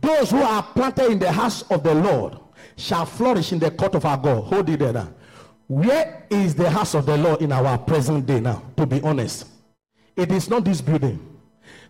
[0.00, 2.38] Those who are planted in the house of the Lord
[2.76, 4.44] shall flourish in the court of our God.
[4.44, 5.12] Hold it there now.
[5.66, 8.62] Where is the house of the Lord in our present day now?
[8.78, 9.48] To be honest,
[10.16, 11.31] it is not this building.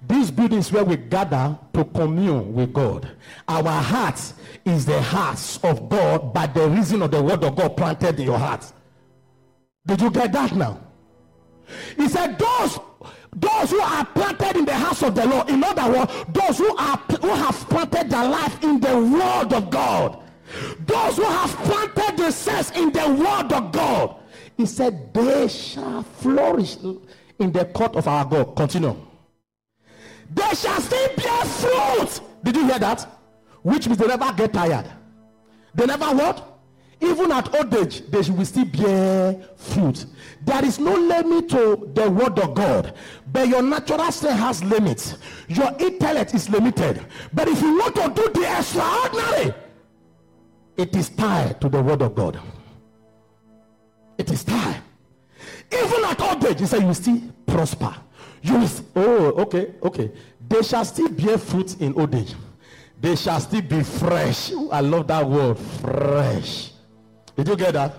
[0.06, 3.08] This building is where we gather to commune with God.
[3.48, 4.20] Our heart
[4.64, 8.26] is the house of God by the reason of the word of God planted in
[8.26, 8.70] your heart.
[9.86, 10.80] Did you get that now?
[11.96, 12.78] He said, Those
[13.34, 16.76] those who are planted in the house of the Lord, in other words, those who
[16.76, 20.22] are who have planted their life in the word of God,
[20.80, 24.16] those who have planted themselves in the word of God,
[24.56, 26.76] he said, they shall flourish
[27.38, 28.54] in the court of our God.
[28.54, 28.96] Continue.
[30.34, 32.20] They shall still bear fruit.
[32.42, 33.06] Did you hear that?
[33.62, 34.90] Which means they never get tired.
[35.74, 36.48] They never what?
[37.00, 40.06] Even at old age, they will still bear fruit.
[40.44, 42.94] There is no limit to the word of God,
[43.32, 45.16] but your natural strength has limits.
[45.48, 47.04] Your intellect is limited.
[47.32, 49.54] But if you want to do the extraordinary,
[50.76, 52.40] it is tied to the word of God.
[54.16, 54.80] It is tied.
[55.72, 57.96] Even at old age, he said, you still prosper.
[58.42, 60.10] You will, oh, okay, okay.
[60.48, 62.34] They shall still bear fruit in old age.
[63.00, 64.52] They shall still be fresh.
[64.70, 66.72] I love that word, fresh.
[67.36, 67.94] Did you get that?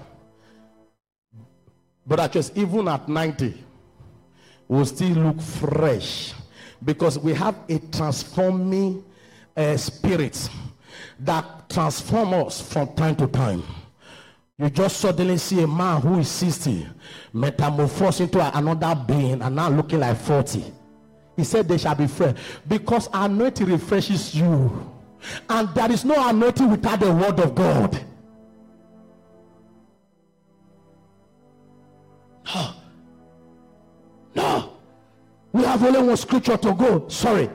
[2.06, 3.64] But I just even at 90,
[4.68, 6.34] we'll still look fresh
[6.84, 9.04] because we have a transforming
[9.56, 10.50] uh, spirit
[11.20, 13.64] that transforms us from time to time.
[14.60, 16.88] You just suddenly see a man who is 60
[17.34, 20.64] metamorphosed into another being and now looking like 40.
[21.36, 22.36] He said they shall be fresh
[22.68, 24.92] because anointing refreshes you.
[25.50, 28.06] And there is no anointing without the word of God.
[32.54, 32.74] No.
[34.36, 34.74] No.
[35.52, 37.08] We have only one scripture to go.
[37.08, 37.50] Sorry.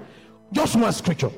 [0.51, 1.31] Just one scripture.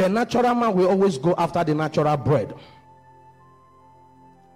[0.00, 2.54] The natural man will always go after the natural bread.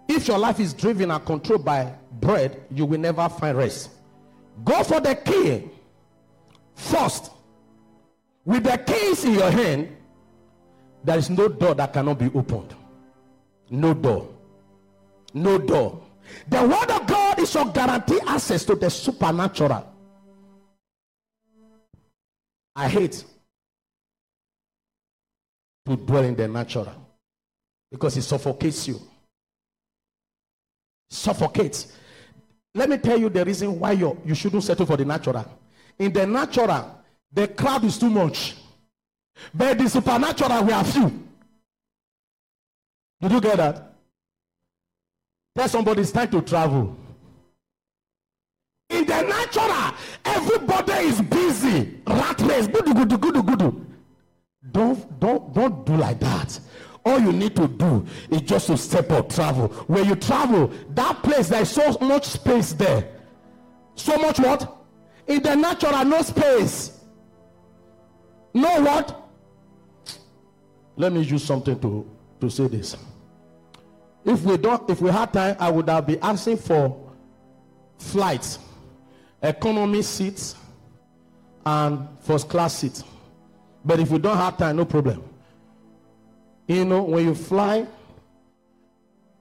[0.09, 3.91] If your life is driven and controlled by bread, you will never find rest.
[4.65, 5.69] Go for the key
[6.75, 7.31] first.
[8.47, 9.95] With the keys in your hand,
[11.05, 12.75] there is no door that cannot be opened.
[13.69, 14.27] No door.
[15.35, 16.01] No door.
[16.49, 19.93] The word of God is your guarantee access to the supernatural.
[22.75, 23.27] I hate
[25.87, 26.93] to dwell in the natural
[27.91, 29.01] because it suffocates you.
[31.11, 31.93] Suffocates.
[32.75, 35.47] Let me tell you the reason why you you shouldn't settle for the natural.
[35.99, 38.57] In the natural, the crowd is too much,
[39.53, 41.23] but the supernatural we are few.
[43.21, 43.95] Did you get that?
[45.57, 46.97] Tell somebody it's time to travel.
[48.91, 52.01] In the natural, everybody is busy.
[52.07, 52.67] Rat race.
[52.67, 53.94] Gudu, gudu, gudu, gudu.
[54.73, 56.59] Don't, don't, don't do like that.
[57.05, 59.69] All you need to do is just to step out, travel.
[59.87, 63.09] When you travel, that place, there's so much space there.
[63.95, 64.75] So much what?
[65.27, 67.01] In the natural, no space.
[68.55, 69.29] No what?
[70.97, 72.09] Let me use something to,
[72.41, 72.97] to say this.
[74.25, 77.13] If we don't, if we had time, I would have been asking for
[77.99, 78.59] flights,
[79.43, 80.57] economy seats,
[81.67, 83.05] and first class seats.
[83.85, 85.23] But if you don't have time, no problem.
[86.67, 87.87] You know, when you fly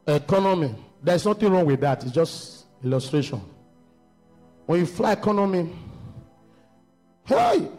[0.06, 2.04] economy, there's nothing wrong with that.
[2.04, 3.42] It's just illustration.
[4.66, 5.70] When you fly economy,
[7.26, 7.70] hey,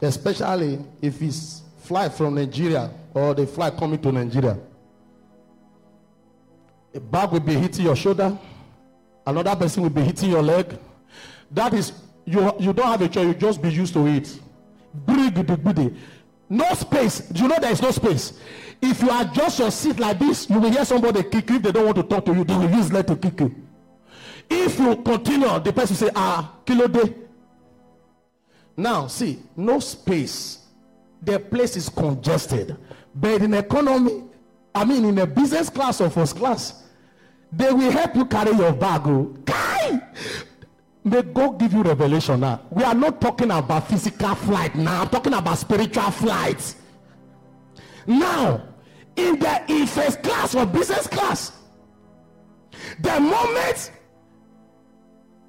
[0.00, 4.58] especially if it's fly from Nigeria or the flight coming to Nigeria.
[6.94, 8.36] A bag will be hitting your shoulder,
[9.26, 10.78] another person will be hitting your leg.
[11.50, 11.92] That is,
[12.24, 14.38] you, you don't have a choice, you just be used to it.
[16.48, 17.20] No space.
[17.20, 18.38] Do you know there is no space?
[18.80, 21.56] If you adjust your seat like this, you will hear somebody kick you.
[21.56, 23.54] If they don't want to talk to you, they will use leg to kick you.
[24.50, 27.14] If you continue, the person say, ah, kilo day.
[28.76, 30.58] Now, see, no space.
[31.22, 32.76] The place is congested.
[33.14, 34.24] But in economy,
[34.74, 36.82] I mean, in a business class or first class,
[37.52, 39.02] they will help you carry your bag.
[41.04, 42.60] May God give you revelation now.
[42.70, 45.02] We are not talking about physical flight now.
[45.02, 46.74] I'm talking about spiritual flight.
[48.06, 48.62] Now,
[49.16, 51.52] in the in first class or business class,
[53.00, 53.90] the moment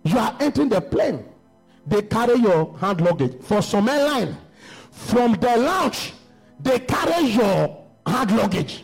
[0.03, 1.23] you are entering the plane,
[1.85, 3.39] they carry your hand luggage.
[3.41, 4.35] For some airline,
[4.91, 6.13] from the lounge,
[6.59, 8.83] they carry your hand luggage.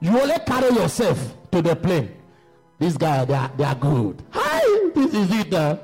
[0.00, 2.14] You only carry yourself to the plane.
[2.78, 4.22] This guy, they are, they are good.
[4.30, 4.51] Hi,
[4.94, 5.54] this is it.
[5.54, 5.78] Uh.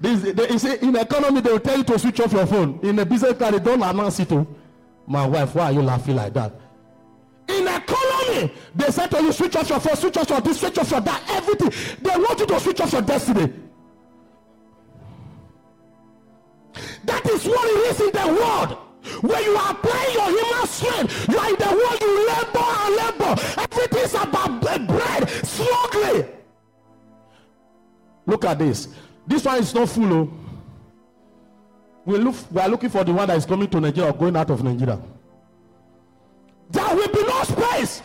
[0.00, 2.78] This, they, you see, in economy, they will tell you to switch off your phone.
[2.82, 4.46] In a business class, they don't announce it to
[5.06, 5.54] my wife.
[5.54, 6.52] Why are you laughing like that?
[7.48, 10.78] In economy, they say to you, switch off your phone, switch off your this, switch
[10.78, 11.72] off your that, everything.
[12.00, 13.52] They want you to switch off your destiny.
[17.04, 18.78] That is what it is in the world.
[19.22, 22.96] When you are applying your human strength, you are in the world, you labor and
[22.96, 23.42] labor.
[23.58, 26.37] Everything is about bread, slowly.
[28.28, 28.88] Look at this.
[29.26, 30.12] This one is not full.
[30.12, 30.30] Oh.
[32.04, 34.36] We, look, we are looking for the one that is coming to Nigeria or going
[34.36, 35.00] out of Nigeria.
[36.70, 38.02] There will be no space.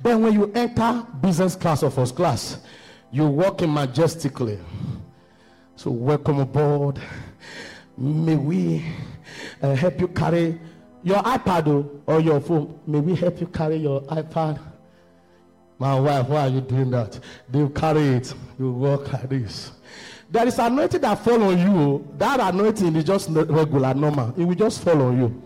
[0.00, 2.58] But when you enter business class or first class,
[3.10, 4.60] you walk in majestically.
[5.74, 7.00] So, welcome aboard.
[7.96, 8.84] May we
[9.60, 10.60] uh, help you carry
[11.02, 12.78] your iPad or your phone.
[12.86, 14.60] May we help you carry your iPad.
[15.78, 17.18] My wife, why are you doing that?
[17.48, 18.34] They carry it.
[18.58, 19.70] You walk like this.
[20.30, 22.06] There is anointing that fall on you.
[22.18, 24.34] That anointing is just regular, normal.
[24.36, 25.42] It will just fall on you.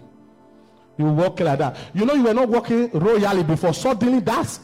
[0.98, 1.76] You walk like that.
[1.94, 3.74] You know you were not walking royally before.
[3.74, 4.58] Suddenly that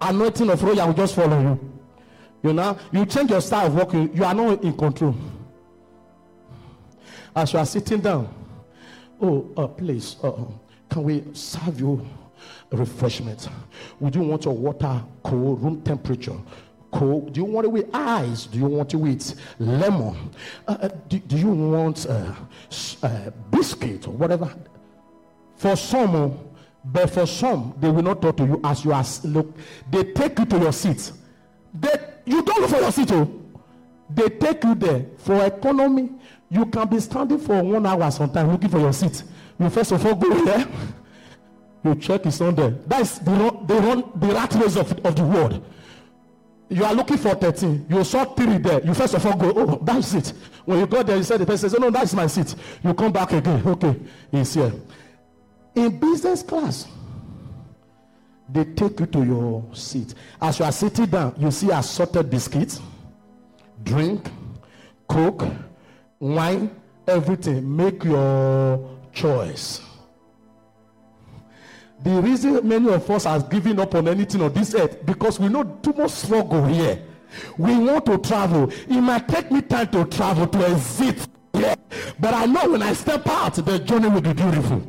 [0.00, 1.72] anointing of royal will just fall on you.
[2.42, 4.14] You know, you change your style of walking.
[4.14, 5.16] You are not in control.
[7.34, 8.32] As you are sitting down,
[9.20, 10.32] oh, uh, please, uh,
[10.88, 12.06] can we serve you
[12.70, 13.48] refreshment?
[14.00, 16.36] Would you want your water cold, room temperature?
[16.90, 17.32] Cold?
[17.32, 18.46] Do you want it with ice?
[18.46, 20.30] Do you want it with lemon?
[20.66, 22.34] Uh, uh do, do, you want uh,
[23.02, 24.54] uh, biscuit or whatever?
[25.56, 26.50] For some, oh,
[26.84, 29.04] but for some, they will not talk to you as you are.
[29.24, 29.56] Look,
[29.90, 31.12] they take you to your seat.
[31.74, 31.94] They,
[32.24, 33.10] you don't look for your seat.
[33.12, 33.42] Oh.
[34.08, 36.10] They take you there for economy.
[36.48, 39.24] You can be standing for one hour sometimes looking for your seat.
[39.58, 40.66] You first of all go there.
[41.84, 42.70] You check it's on there.
[42.86, 45.64] That's the run, the, run, the rat race of, of the world.
[46.68, 47.86] You are looking for 13.
[47.88, 48.84] You saw three there.
[48.84, 50.32] You first of all go, oh, that's it.
[50.64, 52.54] When you go there, you said the person says, oh, no, that's my seat.
[52.82, 53.62] You come back again.
[53.64, 53.96] Okay,
[54.32, 54.72] he's here.
[55.76, 56.88] In business class,
[58.48, 60.14] they take you to your seat.
[60.40, 62.80] As you are sitting down, you see assorted biscuits,
[63.84, 64.28] drink,
[65.08, 65.44] coke,
[66.18, 66.74] wine,
[67.06, 67.76] everything.
[67.76, 69.85] Make your choice.
[72.06, 75.48] The reason many of us are giving up on anything on this earth because we
[75.48, 77.02] know too much struggle here.
[77.58, 78.70] We want to travel.
[78.70, 81.74] It might take me time to travel to exit here,
[82.20, 84.82] but I know when I step out, the journey will be beautiful.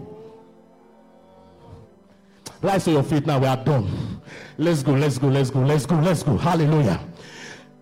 [2.61, 3.39] Rise to your feet now.
[3.39, 4.21] We are done.
[4.59, 4.91] Let's go.
[4.91, 5.29] Let's go.
[5.29, 5.61] Let's go.
[5.61, 5.95] Let's go.
[5.95, 6.37] Let's go.
[6.37, 7.01] Hallelujah.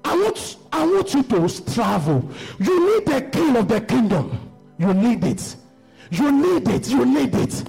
[0.05, 2.31] I want, I want you to travel.
[2.57, 4.49] You need the king of the kingdom.
[4.77, 5.57] You need it.
[6.09, 6.87] You need it.
[6.87, 7.65] You need it.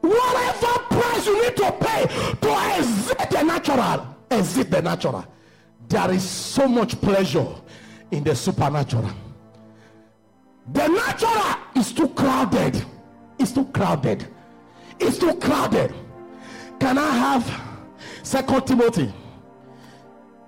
[0.00, 2.06] Whatever price you need to pay
[2.40, 5.24] to exit the natural, exit the natural.
[5.88, 7.46] There is so much pleasure
[8.10, 9.10] in the supernatural.
[10.72, 12.84] The natural is too crowded.
[13.38, 14.26] It's too crowded.
[14.98, 15.94] It's too crowded.
[16.80, 17.62] Can I have
[18.22, 19.12] Second Timothy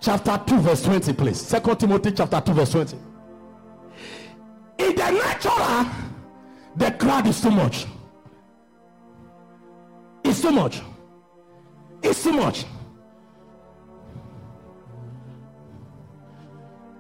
[0.01, 2.97] chapter 2 verse 20 please second timothy chapter 2 verse 20
[4.79, 5.87] in the natural
[6.77, 7.87] the crowd is too much
[10.29, 10.81] it's too much.
[12.03, 12.65] It's too much.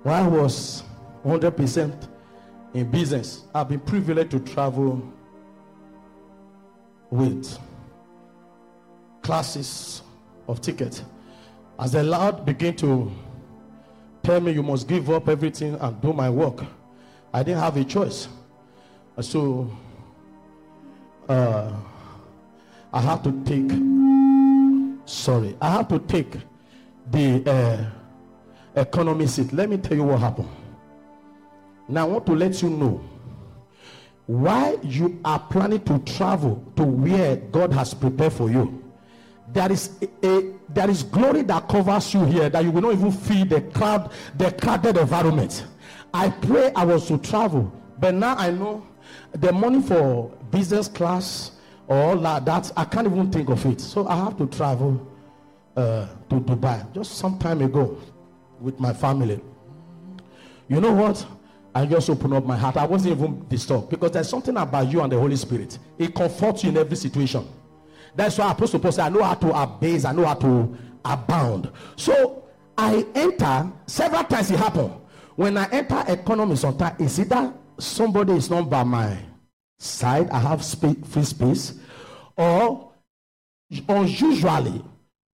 [0.02, 0.84] When i was
[1.24, 2.08] 100%
[2.72, 5.02] in business i've been privileged to travel
[7.10, 7.58] with
[9.22, 10.02] classes
[10.46, 11.02] of tickets
[11.78, 13.12] as the Lord began to
[14.22, 16.64] tell me, You must give up everything and do my work,
[17.32, 18.28] I didn't have a choice.
[19.20, 19.70] So
[21.28, 21.72] uh,
[22.92, 23.70] I have to take.
[25.06, 26.36] Sorry, I have to take
[27.10, 29.52] the uh, economy seat.
[29.52, 30.48] Let me tell you what happened.
[31.88, 33.02] Now I want to let you know
[34.26, 38.84] why you are planning to travel to where God has prepared for you.
[39.50, 42.92] There is a, a there is glory that covers you here that you will not
[42.92, 45.64] even feel the crowd, the crowded environment.
[46.12, 48.86] I pray I was to travel, but now I know
[49.32, 51.52] the money for business class
[51.88, 53.80] or that, that I can't even think of it.
[53.80, 55.06] So I have to travel
[55.76, 57.98] uh, to Dubai just some time ago
[58.60, 59.40] with my family.
[60.68, 61.26] You know what?
[61.74, 62.76] I just opened up my heart.
[62.76, 65.78] I wasn't even disturbed because there's something about you and the Holy Spirit.
[65.98, 67.48] It comforts you in every situation.
[68.14, 71.70] That's why Apostle Paul said, I know how to abase, I know how to abound.
[71.96, 72.44] So
[72.76, 74.92] I enter several times it happened.
[75.36, 79.16] When I enter economy sometimes, it's either somebody is not by my
[79.78, 81.74] side, I have free space,
[82.36, 82.92] or
[83.88, 84.82] unusually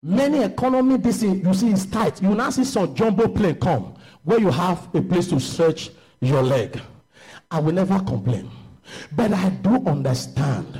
[0.02, 2.20] many economy this thing you see is tight.
[2.22, 5.90] You now see some jumbo plane come where you have a place to stretch
[6.20, 6.80] your leg.
[7.50, 8.50] I will never complain.
[9.12, 10.78] But I do understand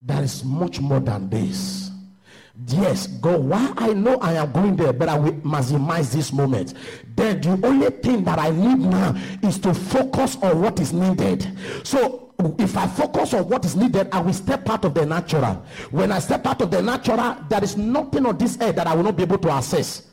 [0.00, 1.87] there is much more than this.
[2.66, 3.38] Yes, go.
[3.38, 6.74] why I know I am going there, but I will maximize this moment.
[7.14, 11.46] Then the only thing that I need now is to focus on what is needed.
[11.84, 15.64] So if I focus on what is needed, I will step out of the natural.
[15.90, 18.94] When I step out of the natural, there is nothing on this earth that I
[18.94, 20.08] will not be able to access.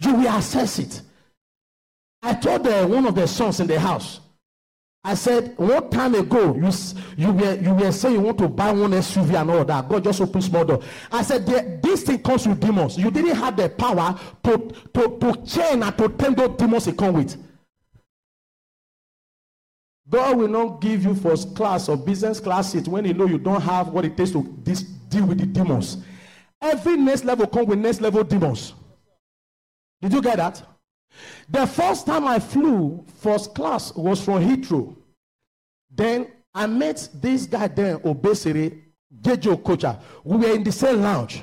[0.00, 1.02] You will access it.
[2.22, 4.20] I told uh, one of the sons in the house,
[5.02, 6.70] I said, one time ago, you,
[7.16, 9.88] you, were, you were saying you want to buy one SUV and all that.
[9.88, 10.82] God just opened small door.
[11.10, 12.98] I said, "The- this thing comes with demons.
[12.98, 14.58] You didn't have the power to,
[14.92, 17.34] to, to chain and to tame those demons it come with.
[20.06, 23.38] God will not give you first class or business class seat when you know you
[23.38, 25.98] don't have what it takes to dis- deal with the demons.
[26.60, 28.74] Every next level comes with next level demons.
[30.02, 30.62] Did you get that?
[31.48, 34.96] The first time I flew first class was from Heathrow.
[35.90, 38.82] Then I met this guy there, Obesere,
[39.20, 40.00] Jay-Jay Okocha.
[40.24, 41.42] We were in the same lounge.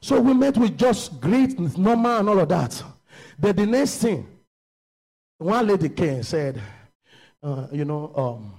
[0.00, 2.82] So we met with just great, normal, and all of that.
[3.38, 4.26] Then the next thing,
[5.38, 6.60] one lady came and said,
[7.42, 8.54] uh, You know, um,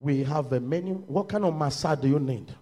[0.00, 0.94] we have a menu.
[1.06, 2.54] What kind of massage do you need?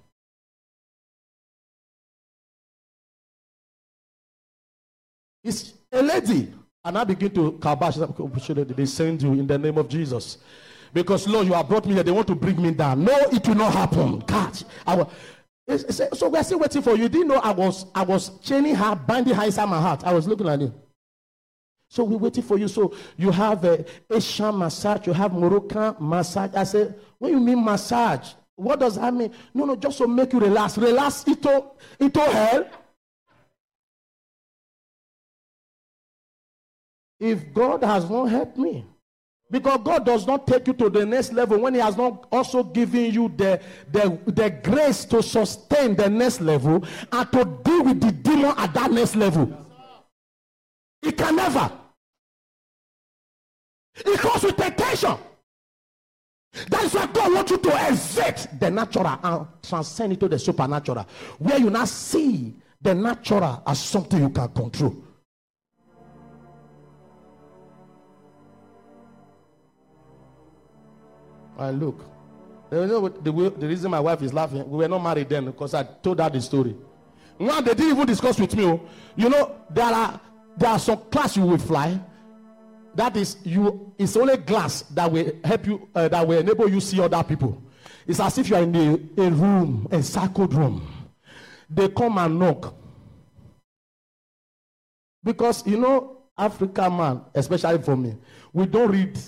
[5.44, 6.52] It's a lady.
[6.84, 8.76] And I begin to kabash.
[8.76, 10.38] They send you in the name of Jesus.
[10.92, 12.02] Because Lord, you have brought me here.
[12.02, 13.04] They want to bring me down.
[13.04, 14.18] No, it will not happen.
[14.20, 14.62] God.
[14.86, 15.06] I
[15.66, 17.04] it's- so we're still waiting for you.
[17.04, 20.02] You didn't know I was I was chaining her, binding her inside my heart.
[20.04, 20.74] I was looking at you.
[21.88, 22.68] So we're waiting for you.
[22.68, 26.50] So you have a Asian massage, you have Moroccan massage.
[26.54, 29.30] I said, when you mean massage, what does that mean?
[29.54, 30.78] No, no, just to make you relax.
[30.78, 32.64] Relax, ito, ito hell.
[37.22, 38.84] If God has not helped me,
[39.48, 42.64] because God does not take you to the next level when He has not also
[42.64, 43.60] given you the,
[43.92, 48.74] the, the grace to sustain the next level and to deal with the demon at
[48.74, 49.56] that next level.
[51.00, 51.70] He can never.
[53.94, 55.16] It comes with temptation.
[56.70, 61.06] That is why God wants you to exit the natural and transcend into the supernatural,
[61.38, 64.96] where you now see the natural as something you can control.
[71.58, 72.04] And look,
[72.70, 75.74] you know the, the reason my wife is laughing, we were not married then because
[75.74, 76.74] I told her the story.
[77.36, 78.64] One, they didn't even discuss with me.
[78.66, 78.80] oh.
[79.16, 80.20] You know, there are
[80.56, 81.98] there are some class you will fly.
[82.94, 83.92] That is, you.
[83.98, 87.62] It's only glass that will help you, uh, that will enable you see other people.
[88.06, 90.86] It's as if you are in a, a room, a circled room.
[91.70, 92.74] They come and knock.
[95.24, 98.16] Because you know, African man, especially for me,
[98.52, 99.18] we don't read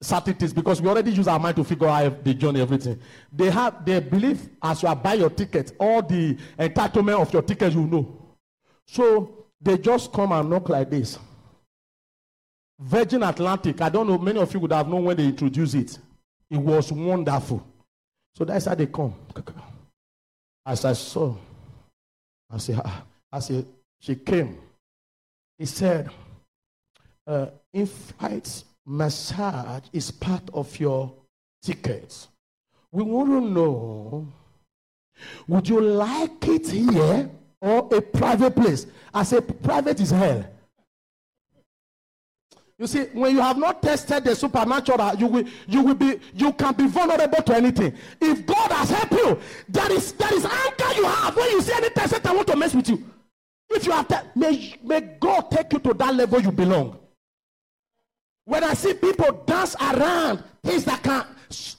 [0.00, 2.98] certain things because we already use our mind to figure out the journey, everything.
[3.32, 7.72] They have they believe as you buying your ticket, all the entitlement of your ticket
[7.72, 8.16] you know.
[8.86, 11.18] So they just come and knock like this.
[12.78, 15.98] Virgin Atlantic, I don't know, many of you would have known when they introduced it.
[16.48, 17.66] It was wonderful.
[18.36, 19.14] So that's how they come.
[20.64, 21.34] As I saw,
[22.50, 23.02] I said, ah,
[23.32, 23.66] I said,
[23.98, 24.58] she came.
[25.58, 26.08] He said,
[27.26, 31.12] uh, in-flight massage is part of your
[31.62, 32.26] ticket.
[32.90, 34.26] We want to know,
[35.46, 38.86] would you like it here or a private place?
[39.12, 40.44] I say private is hell.
[42.78, 46.52] You see, when you have not tested the supernatural, you will you will be you
[46.52, 47.92] can be vulnerable to anything.
[48.20, 49.38] If God has helped you,
[49.68, 52.56] there is there is anger you have when you see any test that want to
[52.56, 53.04] mess with you.
[53.68, 56.98] If you have that, may, may God take you to that level you belong.
[58.48, 61.26] When I see people dance around things that can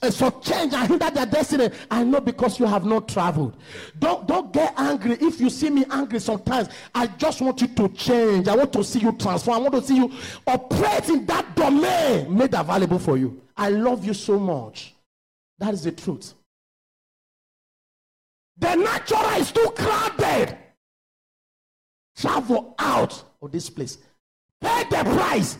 [0.02, 3.56] uh, change and hinder their destiny, I know because you have not traveled.
[3.98, 5.18] Don't don't get angry.
[5.20, 8.46] If you see me angry sometimes, I just want you to change.
[8.46, 9.56] I want to see you transform.
[9.56, 10.12] I want to see you
[10.46, 13.42] operate in that domain made available for you.
[13.56, 14.94] I love you so much.
[15.58, 16.34] That is the truth.
[18.58, 20.56] The natural is too crowded.
[22.16, 23.98] Travel out of this place.
[24.60, 25.58] Pay the price.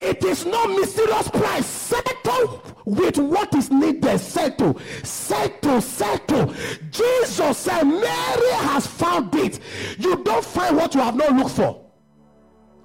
[0.00, 1.66] It is no mysterious price.
[1.66, 4.18] Settle with what is needed.
[4.18, 6.54] Settle, settle, settle.
[6.90, 9.58] Jesus said, Mary has found it.
[9.98, 11.84] You don't find what you have not looked for.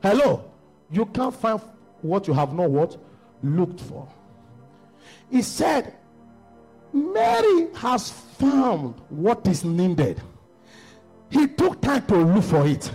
[0.02, 0.46] Hello.
[0.92, 1.62] You can't find
[2.02, 2.98] what you have not what
[3.42, 4.08] looked for.
[5.30, 5.96] He said,
[6.92, 10.22] Mary has found what is needed.
[11.30, 12.92] He took time to look for it.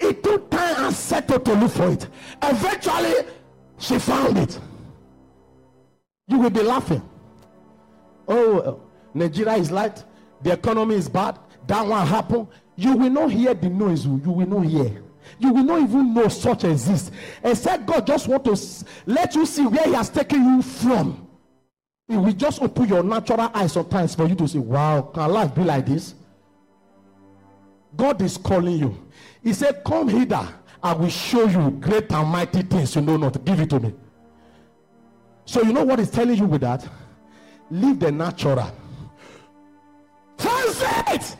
[0.00, 2.08] He took time and settled to look for it.
[2.42, 3.14] Eventually,
[3.78, 4.58] she found it.
[6.26, 7.02] You will be laughing.
[8.26, 8.74] Oh, uh,
[9.14, 10.04] Nigeria is light.
[10.42, 11.38] The economy is bad.
[11.66, 12.48] That one happened.
[12.76, 14.06] You will not hear the noise.
[14.06, 14.20] Oh.
[14.22, 15.02] You will not hear.
[15.38, 17.10] You will not even know such exists.
[17.42, 18.56] Except God just want to
[19.06, 21.26] let you see where He has taken you from.
[22.06, 25.54] He will just open your natural eyes sometimes for you to say, Wow, can life
[25.54, 26.14] be like this?
[27.96, 29.06] God is calling you.
[29.42, 30.48] He said, Come hither.
[30.82, 33.44] I will show you great and mighty things you know not.
[33.44, 33.94] Give it to me.
[35.44, 36.86] So, you know what he's telling you with that?
[37.70, 38.70] Leave the natural.
[40.36, 41.36] Transit.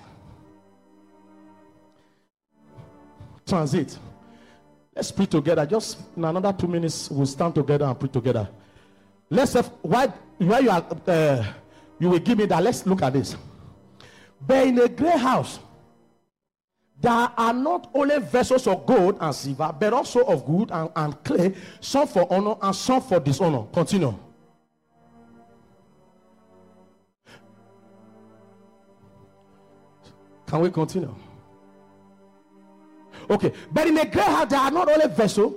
[3.47, 3.99] Transit.
[4.95, 5.65] Let's pray together.
[5.67, 8.49] Just in another two minutes, we'll stand together and pray together.
[9.31, 10.09] Let's have, why,
[10.39, 11.45] why you are, uh,
[11.99, 12.63] you will give me that.
[12.63, 13.37] Let's look at this.
[14.45, 15.61] But in a great house,
[17.01, 21.23] there are not only vessels of gold and silver, but also of wood and, and
[21.23, 23.65] clay, some for honor and some for dishonor.
[23.73, 24.15] Continue.
[30.47, 31.15] Can we continue?
[33.31, 35.55] Okay, but in a great house, there are not only vessels,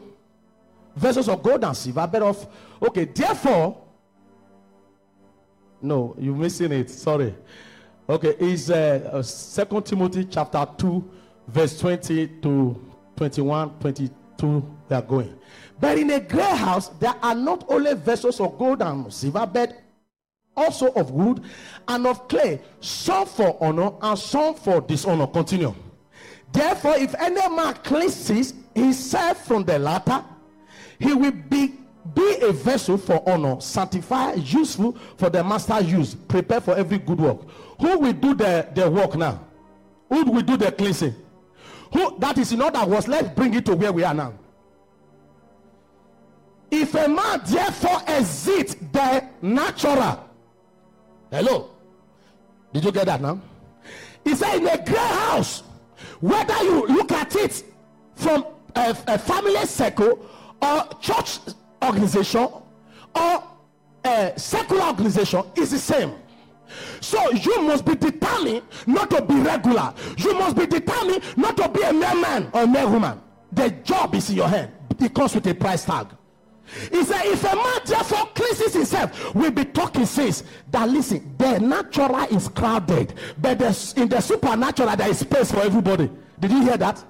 [0.96, 2.48] vessels of gold and silver, but of
[2.84, 3.78] okay, therefore.
[5.82, 6.92] No, you're missing it.
[6.92, 7.34] Sorry.
[8.08, 11.12] Okay, is uh, Second uh, Timothy chapter 2
[11.52, 15.38] verse 20 to 21, 22, they are going.
[15.80, 19.82] But in a great house, there are not only vessels of gold and silver, but
[20.56, 21.44] also of wood
[21.88, 25.28] and of clay, some for honor and some for dishonor.
[25.28, 25.74] Continue.
[26.52, 30.24] Therefore, if any man cleanses himself from the latter,
[31.00, 31.74] he will be
[32.16, 37.20] be a vessel for honor, sanctified, useful for the master's use, prepared for every good
[37.20, 37.42] work.
[37.80, 39.40] Who will do the, the work now?
[40.10, 41.16] Who will do the cleansing?
[41.94, 44.34] Who that is in other words, let's bring it to where we are now.
[46.70, 50.30] If a man therefore exit the natural,
[51.30, 51.72] hello,
[52.72, 53.42] did you get that now?
[54.24, 55.64] He said, in a great house,
[56.22, 57.64] whether you look at it
[58.16, 58.46] from
[58.76, 60.26] a, a family circle
[60.62, 61.40] or church
[61.84, 62.48] organization
[63.16, 63.44] or
[64.06, 66.14] a secular organization, is the same.
[67.00, 69.94] So you must be determined not to be regular.
[70.18, 73.22] You must be determined not to be a mere man or a mere woman.
[73.52, 74.72] The job is in your hand.
[75.00, 76.08] It comes with a price tag.
[76.90, 81.60] He said, if a man therefore cleanses himself, we'll be talking says that listen, the
[81.60, 83.62] natural is crowded, but
[83.98, 86.10] in the supernatural there is space for everybody.
[86.40, 87.04] Did you hear that?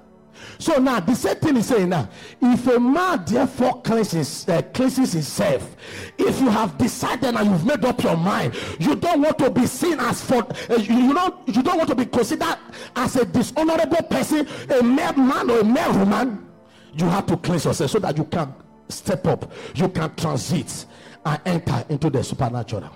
[0.58, 2.08] So now the same thing is saying now,
[2.40, 5.76] if a man therefore cleanses, uh, cleanses himself,
[6.18, 9.66] if you have decided and you've made up your mind, you don't want to be
[9.66, 12.56] seen as for uh, you, you don't you don't want to be considered
[12.96, 16.48] as a dishonorable person, a mere man or a mere woman,
[16.94, 18.54] you have to cleanse yourself so that you can
[18.88, 20.86] step up, you can transit
[21.24, 22.90] and enter into the supernatural.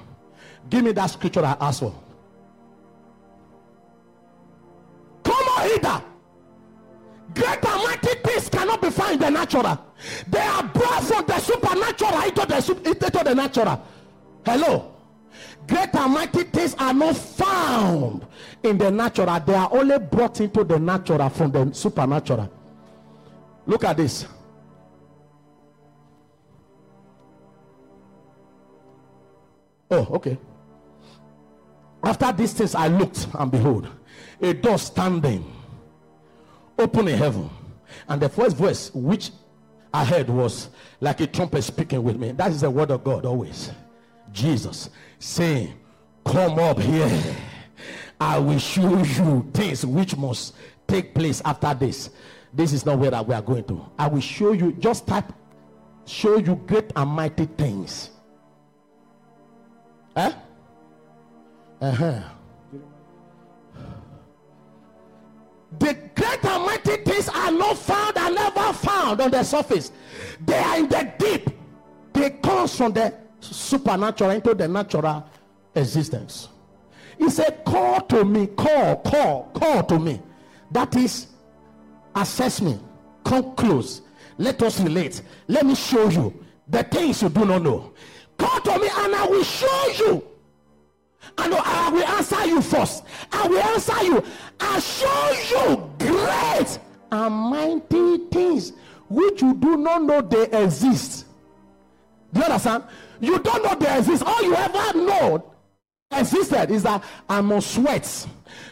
[0.69, 1.95] Give me that scripture I asked for.
[5.23, 6.03] Come on, hither.
[7.35, 9.87] Great and mighty things cannot be found in the natural.
[10.29, 13.83] They are brought from the supernatural into the, into the natural.
[14.45, 14.93] Hello.
[15.67, 18.27] Great and mighty things are not found
[18.63, 19.41] in the natural.
[19.41, 22.51] They are only brought into the natural from the supernatural.
[23.67, 24.27] Look at this.
[29.91, 30.39] Oh, okay.
[32.03, 33.89] After these things, I looked and behold,
[34.41, 35.56] a door standing
[36.79, 37.51] open in heaven.
[38.09, 39.31] And the first voice which
[39.93, 40.69] I heard was
[41.01, 42.33] like a trumpet speaking with me.
[42.33, 43.71] That is the word of God always.
[44.33, 45.75] Jesus saying,
[46.25, 47.37] Come up here.
[48.21, 50.55] I will show you things which must
[50.87, 52.11] take place after this.
[52.53, 53.87] This is not where we are going to.
[53.99, 55.33] I will show you, just type,
[56.07, 58.11] show you great and mighty things.
[60.17, 60.33] Huh?
[61.81, 62.23] Uh-huh.
[65.79, 69.93] The great and mighty things are not found and never found on the surface.
[70.45, 71.51] They are in the deep.
[72.13, 75.29] They come from the supernatural into the natural
[75.75, 76.49] existence.
[77.19, 80.21] He said, Call to me, call, call, call to me.
[80.71, 81.29] That is,
[82.15, 82.79] assess me,
[83.25, 84.03] come close.
[84.39, 85.23] Let us relate.
[85.49, 87.93] Let me show you the things you do not know.
[88.37, 90.25] Call to me, and I will show you.
[91.39, 93.05] And I will answer you first.
[93.33, 94.25] I will answer you.
[94.59, 96.79] I show you great
[97.13, 98.73] and mighty things
[99.09, 101.27] which you do not know they exist.
[102.33, 102.85] Do you understand?
[103.21, 104.23] You don't know they exist.
[104.27, 105.53] All you ever know
[106.11, 108.27] existed is that I must sweat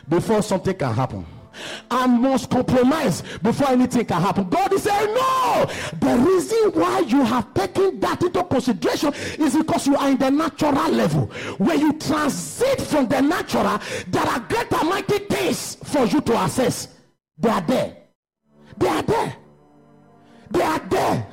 [0.08, 1.26] before something can happen.
[1.90, 4.48] I must compromise before anything can happen.
[4.48, 5.70] God is saying, No.
[6.00, 10.30] The reason why you have taken that into consideration is because you are in the
[10.30, 11.26] natural level.
[11.58, 16.88] When you transit from the natural, there are greater mighty things for you to access.
[17.38, 17.96] They are there.
[18.76, 19.36] They are there.
[20.50, 21.26] They are there.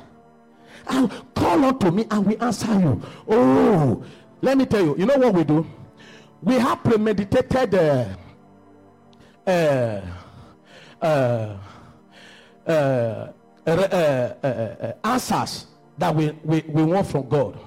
[0.88, 3.00] And call unto me and we answer you.
[3.28, 4.04] Oh,
[4.40, 5.66] let me tell you, you know what we do?
[6.42, 8.08] We have premeditated uh,
[9.46, 10.00] Uh,
[11.00, 11.56] uh,
[13.66, 15.66] uh, answers
[15.98, 17.58] that we, we, we want from God.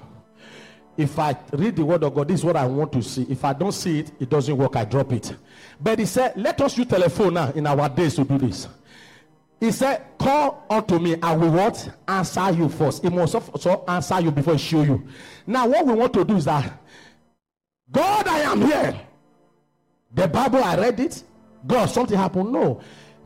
[0.96, 3.26] If I read the word of God, this is what I want to see.
[3.28, 5.36] If I don't see it, it doesn't work, I drop it.
[5.80, 8.68] But he said, Let us use telephone now in our days to do this.
[9.60, 11.90] He said, Call unto me, I will what?
[12.08, 13.02] Answer you first.
[13.02, 15.06] He must also answer you before he show you.
[15.46, 16.80] Now, what we want to do is that
[17.90, 19.00] God, I am here.
[20.14, 21.22] The Bible, I read it.
[21.66, 22.52] God, something happened.
[22.52, 22.80] No.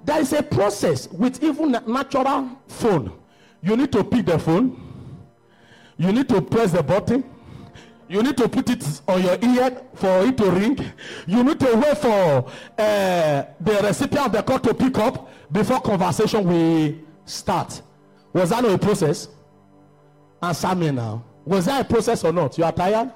[0.04, 3.12] There is a process with even natural phone.
[3.62, 4.80] You need to pick the phone.
[5.96, 7.24] You need to press the button.
[8.08, 10.78] You need to put it on your ear for it to ring.
[11.26, 15.80] You need to wait for uh, the recipient of the call to pick up before
[15.80, 16.94] conversation will
[17.24, 17.82] start.
[18.32, 19.28] Was that not a process?
[20.42, 21.22] Answer me now.
[21.44, 22.56] Was that a process or not?
[22.58, 23.12] You are tired?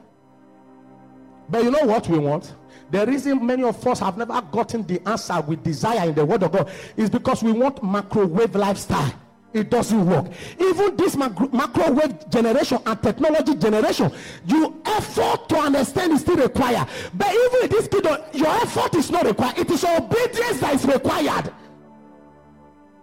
[1.48, 2.54] But you know what we want?
[2.94, 6.44] The reason many of us have never gotten the answer we desire in the Word
[6.44, 9.12] of God is because we want microwave lifestyle.
[9.52, 10.26] It doesn't work.
[10.60, 14.12] Even this macro- microwave generation and technology generation,
[14.46, 16.86] you effort to understand is still required.
[17.14, 19.58] But even in this kingdom, your effort is not required.
[19.58, 21.52] It is obedience that is required.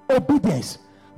[0.09, 0.77] Obedience.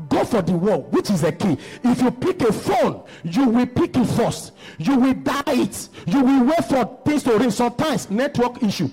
[0.10, 1.58] Go for the word, which is the key.
[1.84, 4.54] If you pick a phone, you will pick it first.
[4.78, 5.90] You will dial it.
[6.08, 7.52] You will wait for things to ring.
[7.52, 8.90] Sometimes network issue.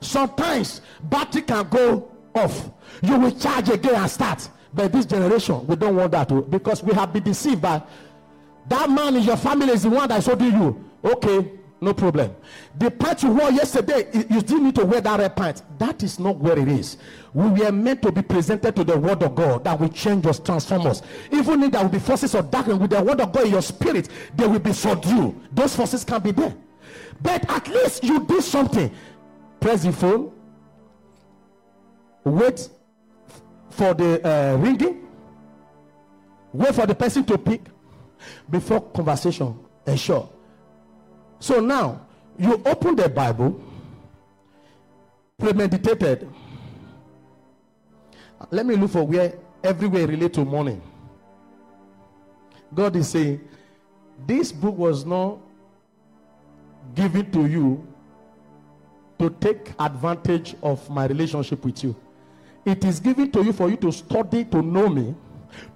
[0.00, 2.70] Sometimes battery can go off.
[3.02, 4.48] You will charge again and start.
[4.72, 7.82] But this generation, we don't want that to, because we have been deceived by
[8.68, 10.84] that man in your family is the one that holding you.
[11.04, 12.34] Okay, no problem.
[12.78, 15.62] The part you wore yesterday, you- still need to wear that red pant.
[15.78, 16.96] That is not where it is.
[17.32, 20.38] We were meant to be presented to the word of God that will change us,
[20.38, 21.00] transform us.
[21.30, 23.62] Even if there will be forces of darkness with the word of God in your
[23.62, 25.34] spirit, they will be subdued.
[25.52, 26.54] Those forces can be there.
[27.22, 28.90] But at least you did something.
[29.60, 30.32] Press the phone.
[32.24, 32.68] Wait
[33.70, 35.06] for the uh, ringing.
[36.52, 37.62] Wait for the person to pick
[38.50, 39.58] before conversation.
[39.86, 40.28] Ensure.
[41.40, 42.06] So now
[42.38, 43.60] you open the Bible,
[45.38, 46.30] premeditated.
[48.50, 49.34] Let me look for where
[49.64, 50.80] everywhere relate to money.
[52.74, 53.40] God is saying,
[54.26, 55.38] this book was not
[56.94, 57.86] given to you
[59.18, 61.96] to take advantage of my relationship with you.
[62.64, 65.14] It is given to you for you to study to know me,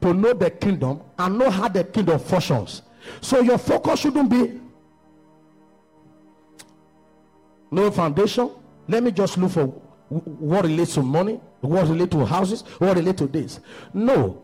[0.03, 2.83] to know the kingdom, and know how the kingdom functions.
[3.21, 4.61] So your focus shouldn't be
[7.75, 8.51] no foundation.
[8.89, 9.67] Let me just look for
[10.09, 13.61] what relates to money, what relates to houses, what relates to this.
[13.93, 14.41] No.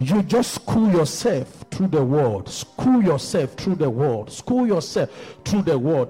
[0.00, 2.48] You just school yourself through the word.
[2.48, 4.30] School yourself through the word.
[4.30, 5.10] School yourself
[5.44, 6.08] through the word.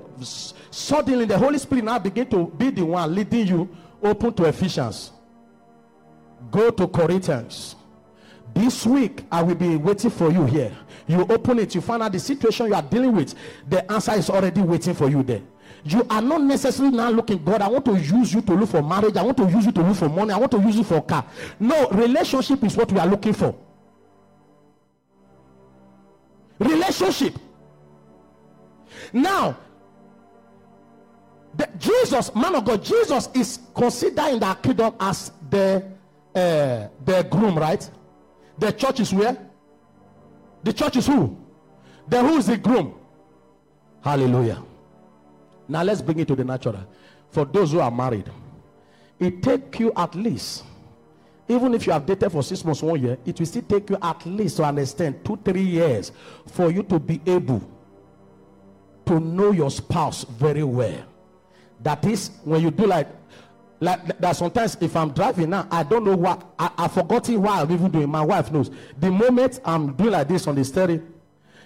[0.70, 3.68] Suddenly, the Holy Spirit now begin to be the one leading you
[4.02, 5.12] open to Ephesians.
[6.50, 7.76] Go to Corinthians.
[8.52, 10.76] This week, I will be waiting for you here.
[11.06, 13.34] You open it, you find out the situation you are dealing with.
[13.68, 15.42] The answer is already waiting for you there.
[15.84, 18.82] You are not necessarily now looking, God, I want to use you to look for
[18.82, 19.16] marriage.
[19.16, 20.32] I want to use you to look for money.
[20.32, 21.24] I want to use you for car.
[21.58, 23.54] No, relationship is what we are looking for.
[26.58, 27.34] relationship.
[29.12, 29.56] Now,
[31.56, 35.84] the, Jesus, man of God, Jesus is considered in the kingdom as the
[36.34, 37.88] uh, the groom, right?
[38.58, 39.36] The church is where?
[40.62, 41.36] The church is who?
[42.06, 42.94] The who is the groom?
[44.02, 44.62] Hallelujah.
[45.68, 46.86] Now let's bring it to the natural.
[47.30, 48.30] For those who are married,
[49.18, 50.64] it take you at least,
[51.46, 53.98] even if you have dated for six months, one year, it will still take you
[54.00, 56.12] at least to understand two, three years
[56.46, 57.62] for you to be able
[59.06, 61.04] to know your spouse very well.
[61.82, 63.08] That is when you do like
[63.80, 67.60] like that sometimes if I'm driving now, I don't know what I, I've forgotten why
[67.60, 68.08] I'm even doing.
[68.10, 68.70] My wife knows.
[68.98, 71.06] The moment I'm doing like this on the steering,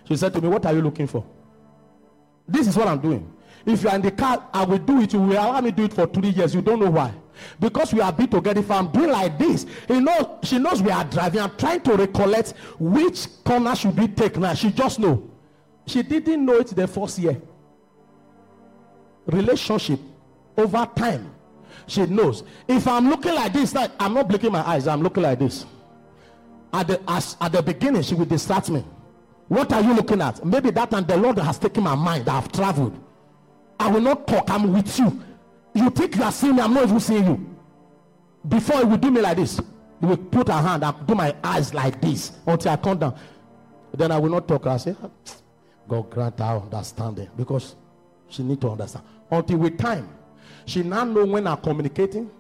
[0.06, 1.24] she said to me, What are you looking for?
[2.46, 3.32] This is what I'm doing.
[3.64, 5.12] If you are in the car, I will do it.
[5.12, 6.54] You will allow me do it for three years.
[6.54, 7.12] You don't know why.
[7.58, 8.60] Because we have been together.
[8.60, 11.40] If I'm doing like this, you know, she knows we are driving.
[11.40, 14.54] I'm trying to recollect which corner should we take now.
[14.54, 15.30] She just know.
[15.86, 17.40] She didn't know it the first year.
[19.26, 20.00] Relationship
[20.56, 21.34] over time.
[21.86, 22.44] She knows.
[22.68, 25.66] If I'm looking like this, like I'm not blinking my eyes, I'm looking like this.
[26.72, 28.84] At the as, at the beginning, she will distract me.
[29.48, 30.44] What are you looking at?
[30.44, 32.28] Maybe that and the Lord has taken my mind.
[32.28, 32.98] I have traveled.
[33.82, 34.48] I will not talk.
[34.48, 35.20] I'm with you.
[35.74, 36.62] You think you are seeing me?
[36.62, 37.56] I'm not even seeing you.
[38.48, 39.60] Before he will do me like this,
[40.00, 43.18] he will put her hand and do my eyes like this until I come down.
[43.92, 44.68] Then I will not talk.
[44.68, 45.10] I say, ah,
[45.88, 47.74] God grant her understanding because
[48.28, 49.04] she need to understand.
[49.28, 50.08] Until with time,
[50.64, 52.30] she now know when I'm communicating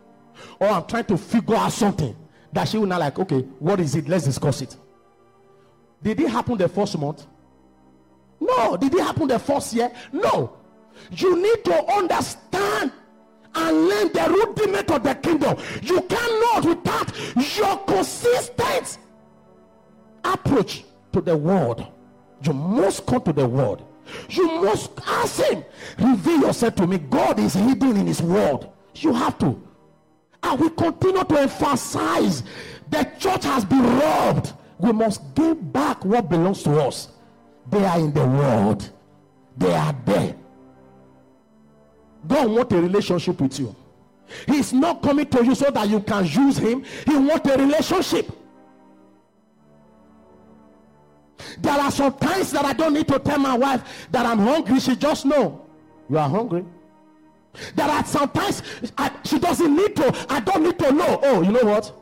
[0.60, 2.14] or I'm trying to figure out something
[2.52, 4.08] that she will not like, okay, what is it?
[4.08, 4.76] Let's discuss it.
[6.00, 7.26] Did it happen the first month?
[8.38, 8.76] No.
[8.76, 9.90] Did it happen the first year?
[10.12, 10.58] No.
[11.10, 12.92] You need to understand
[13.54, 15.56] and learn the rudiment of the kingdom.
[15.82, 17.12] You cannot without
[17.56, 18.98] your consistent
[20.24, 21.86] approach to the world.
[22.42, 23.84] You must come to the world.
[24.30, 25.64] You must ask him,
[25.98, 26.98] reveal yourself to me.
[26.98, 28.68] God is hidden in his word.
[28.96, 29.60] You have to.
[30.42, 32.42] And we continue to emphasize
[32.90, 34.52] the church has been robbed.
[34.78, 37.08] We must give back what belongs to us.
[37.70, 38.90] They are in the world.
[39.56, 40.34] They are there.
[42.26, 43.74] God wants a relationship with you.
[44.46, 46.84] He's not coming to you so that you can use him.
[47.06, 48.30] He wants a relationship.
[51.58, 54.80] There are some times that I don't need to tell my wife that I'm hungry.
[54.80, 55.66] She just know
[56.08, 56.64] you are hungry.
[57.74, 58.62] There are sometimes
[58.96, 60.26] I, she doesn't need to.
[60.28, 61.20] I don't need to know.
[61.22, 61.92] Oh, you know what?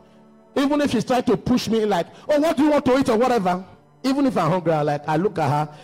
[0.56, 3.08] Even if she's trying to push me, like, oh, what do you want to eat
[3.08, 3.64] or whatever.
[4.02, 5.74] Even if I'm hungry, I like I look at her,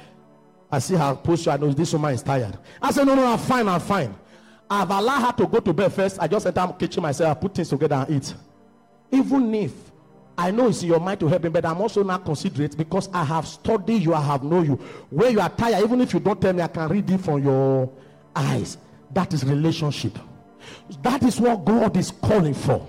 [0.71, 1.51] I see her posture.
[1.51, 2.59] I know this woman is tired.
[2.81, 3.69] I say, no, no, I'm fine.
[3.69, 4.15] I'm fine.
[4.69, 6.19] I've allowed her to go to bed first.
[6.21, 7.37] I just enter the kitchen myself.
[7.37, 8.35] I put things together and eat.
[9.13, 9.73] Even if
[10.37, 13.09] I know it's in your mind to help me, but I'm also not considerate because
[13.13, 14.75] I have studied you, I have known you.
[15.09, 17.43] When you are tired, even if you don't tell me, I can read it from
[17.43, 17.91] your
[18.35, 18.77] eyes.
[19.13, 20.19] That is relationship.
[21.03, 22.87] That is what God is calling for.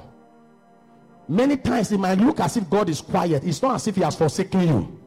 [1.30, 3.44] Many times it might look as if God is quiet.
[3.44, 4.99] It's not as if He has forsaken you,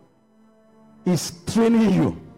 [1.04, 2.29] He's training you.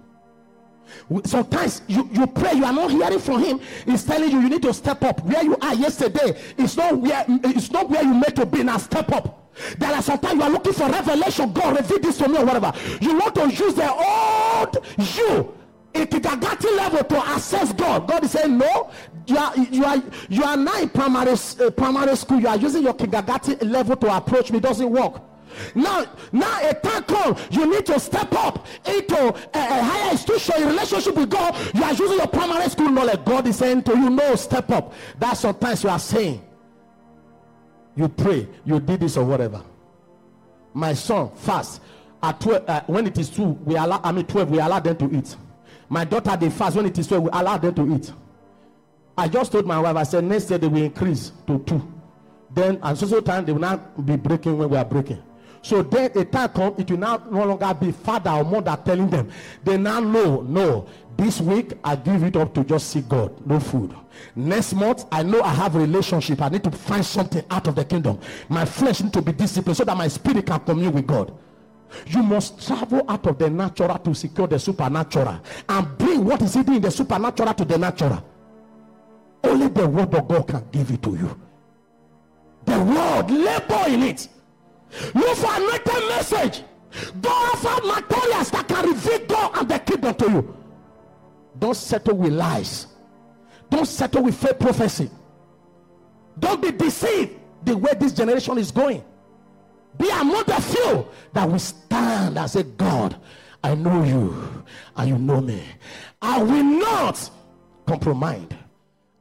[1.25, 3.61] Sometimes you, you pray, you are not hearing from him.
[3.87, 5.25] He's telling you you need to step up.
[5.25, 8.79] Where you are yesterday, it's not where it's not where you meant to be now.
[8.79, 9.39] Step up.
[9.79, 11.53] There are sometimes you are looking for revelation.
[11.53, 12.73] God reveal this to me or whatever.
[13.01, 14.87] You want to use the old
[15.17, 15.55] you
[15.95, 18.09] in kindergarten level to access God.
[18.09, 18.91] God is saying, No,
[19.27, 22.41] you are you are you are now in primary uh, primary school.
[22.41, 24.59] You are using your kindergarten level to approach me.
[24.59, 25.21] It doesn't work.
[25.75, 30.63] Now, now a time come, you need to step up into a, a, higher institution
[30.63, 31.57] in relationship with God.
[31.75, 33.25] You are using your primary school knowledge.
[33.25, 34.93] God is saying to you, no, step up.
[35.19, 36.43] That's sometimes you are saying.
[37.97, 39.63] You pray, you did this or whatever.
[40.75, 41.83] My son fast
[42.23, 44.97] at 12, uh, when it is two, we allow I mean 12, we allow them
[44.97, 45.37] to eat.
[45.89, 48.13] My daughter they fast when it is 12, we allow them to eat.
[49.19, 51.93] I just told my wife, I said next year they will increase to two.
[52.51, 55.23] Then and so so time they will not be breaking when we are breaking.
[55.63, 59.09] So then a time come, it will now no longer be father or mother telling
[59.09, 59.31] them.
[59.63, 63.61] They now know, no, this week I give it up to just see God, no
[63.61, 63.95] food.
[64.35, 66.43] Next month, I know I have a relationship.
[66.43, 68.19] I need to find something out of the kingdom.
[68.49, 71.33] My flesh need to be disciplined so that my spirit can commune with God.
[72.07, 76.55] You must travel out of the natural to secure the supernatural and bring what is
[76.55, 78.25] hidden in the supernatural to the natural.
[79.45, 81.41] Only the word of God can give it to you.
[82.65, 84.29] The word, labor in it.
[85.15, 86.63] Look for anointed message.
[87.21, 90.57] Go offer materials that can reveal God and the kingdom to you.
[91.59, 92.87] Don't settle with lies.
[93.71, 95.11] Don't settle with fake prophecy.
[96.39, 99.03] Don't be deceived the way this generation is going.
[99.99, 103.17] Be among the few that will stand and say, God,
[103.63, 104.65] I know you
[104.97, 105.63] and you know me.
[106.21, 107.31] I will not
[107.87, 108.47] compromise.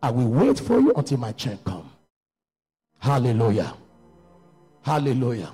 [0.03, 1.89] I will wait for you until my turn come.
[2.99, 3.75] Hallelujah.
[4.81, 5.51] Hallelujah.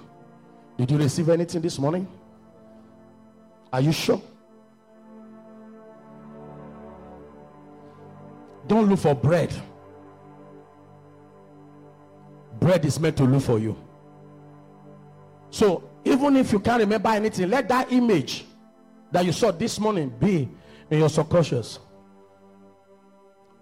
[0.77, 2.07] Did you receive anything this morning?
[3.73, 4.21] Are you sure?
[8.67, 9.53] Don't look for bread.
[12.59, 13.75] Bread is meant to look for you.
[15.49, 18.45] So, even if you can't remember anything, let that image
[19.11, 20.49] that you saw this morning be
[20.89, 21.79] in your subconscious.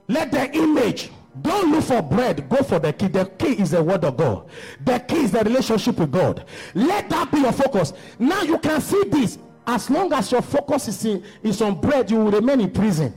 [0.08, 3.07] Let the image, don't look for bread, go for the key.
[3.07, 4.48] The key is the word of God,
[4.84, 6.45] the key is the relationship with God.
[6.74, 7.94] Let that be your focus.
[8.20, 9.38] Now you can see this.
[9.68, 13.14] As long as your focus is, in, is on bread, you will remain in prison,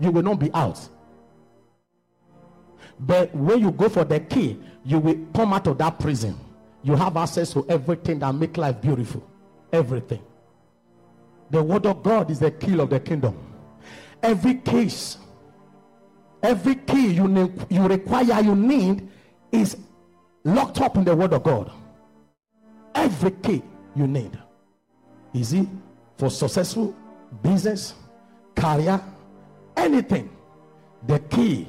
[0.00, 0.88] you will not be out.
[2.98, 6.38] But when you go for the key, you will come out of that prison.
[6.82, 9.28] You have access to everything that make life beautiful.
[9.72, 10.22] Everything.
[11.50, 13.36] The word of God is the key of the kingdom.
[14.22, 15.18] Every case,
[16.42, 19.08] every key you, ne- you require, you need,
[19.50, 19.76] is
[20.44, 21.70] locked up in the word of God.
[22.94, 23.62] Every key
[23.94, 24.38] you need.
[25.34, 25.66] Is it
[26.18, 26.94] for successful
[27.42, 27.94] business,
[28.54, 29.00] career,
[29.76, 30.30] anything?
[31.06, 31.66] The key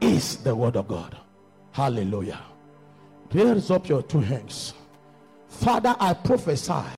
[0.00, 1.16] is the word of God.
[1.72, 2.40] Hallelujah.
[3.32, 4.74] Raise up your two hands.
[5.48, 6.82] Father, I prophesy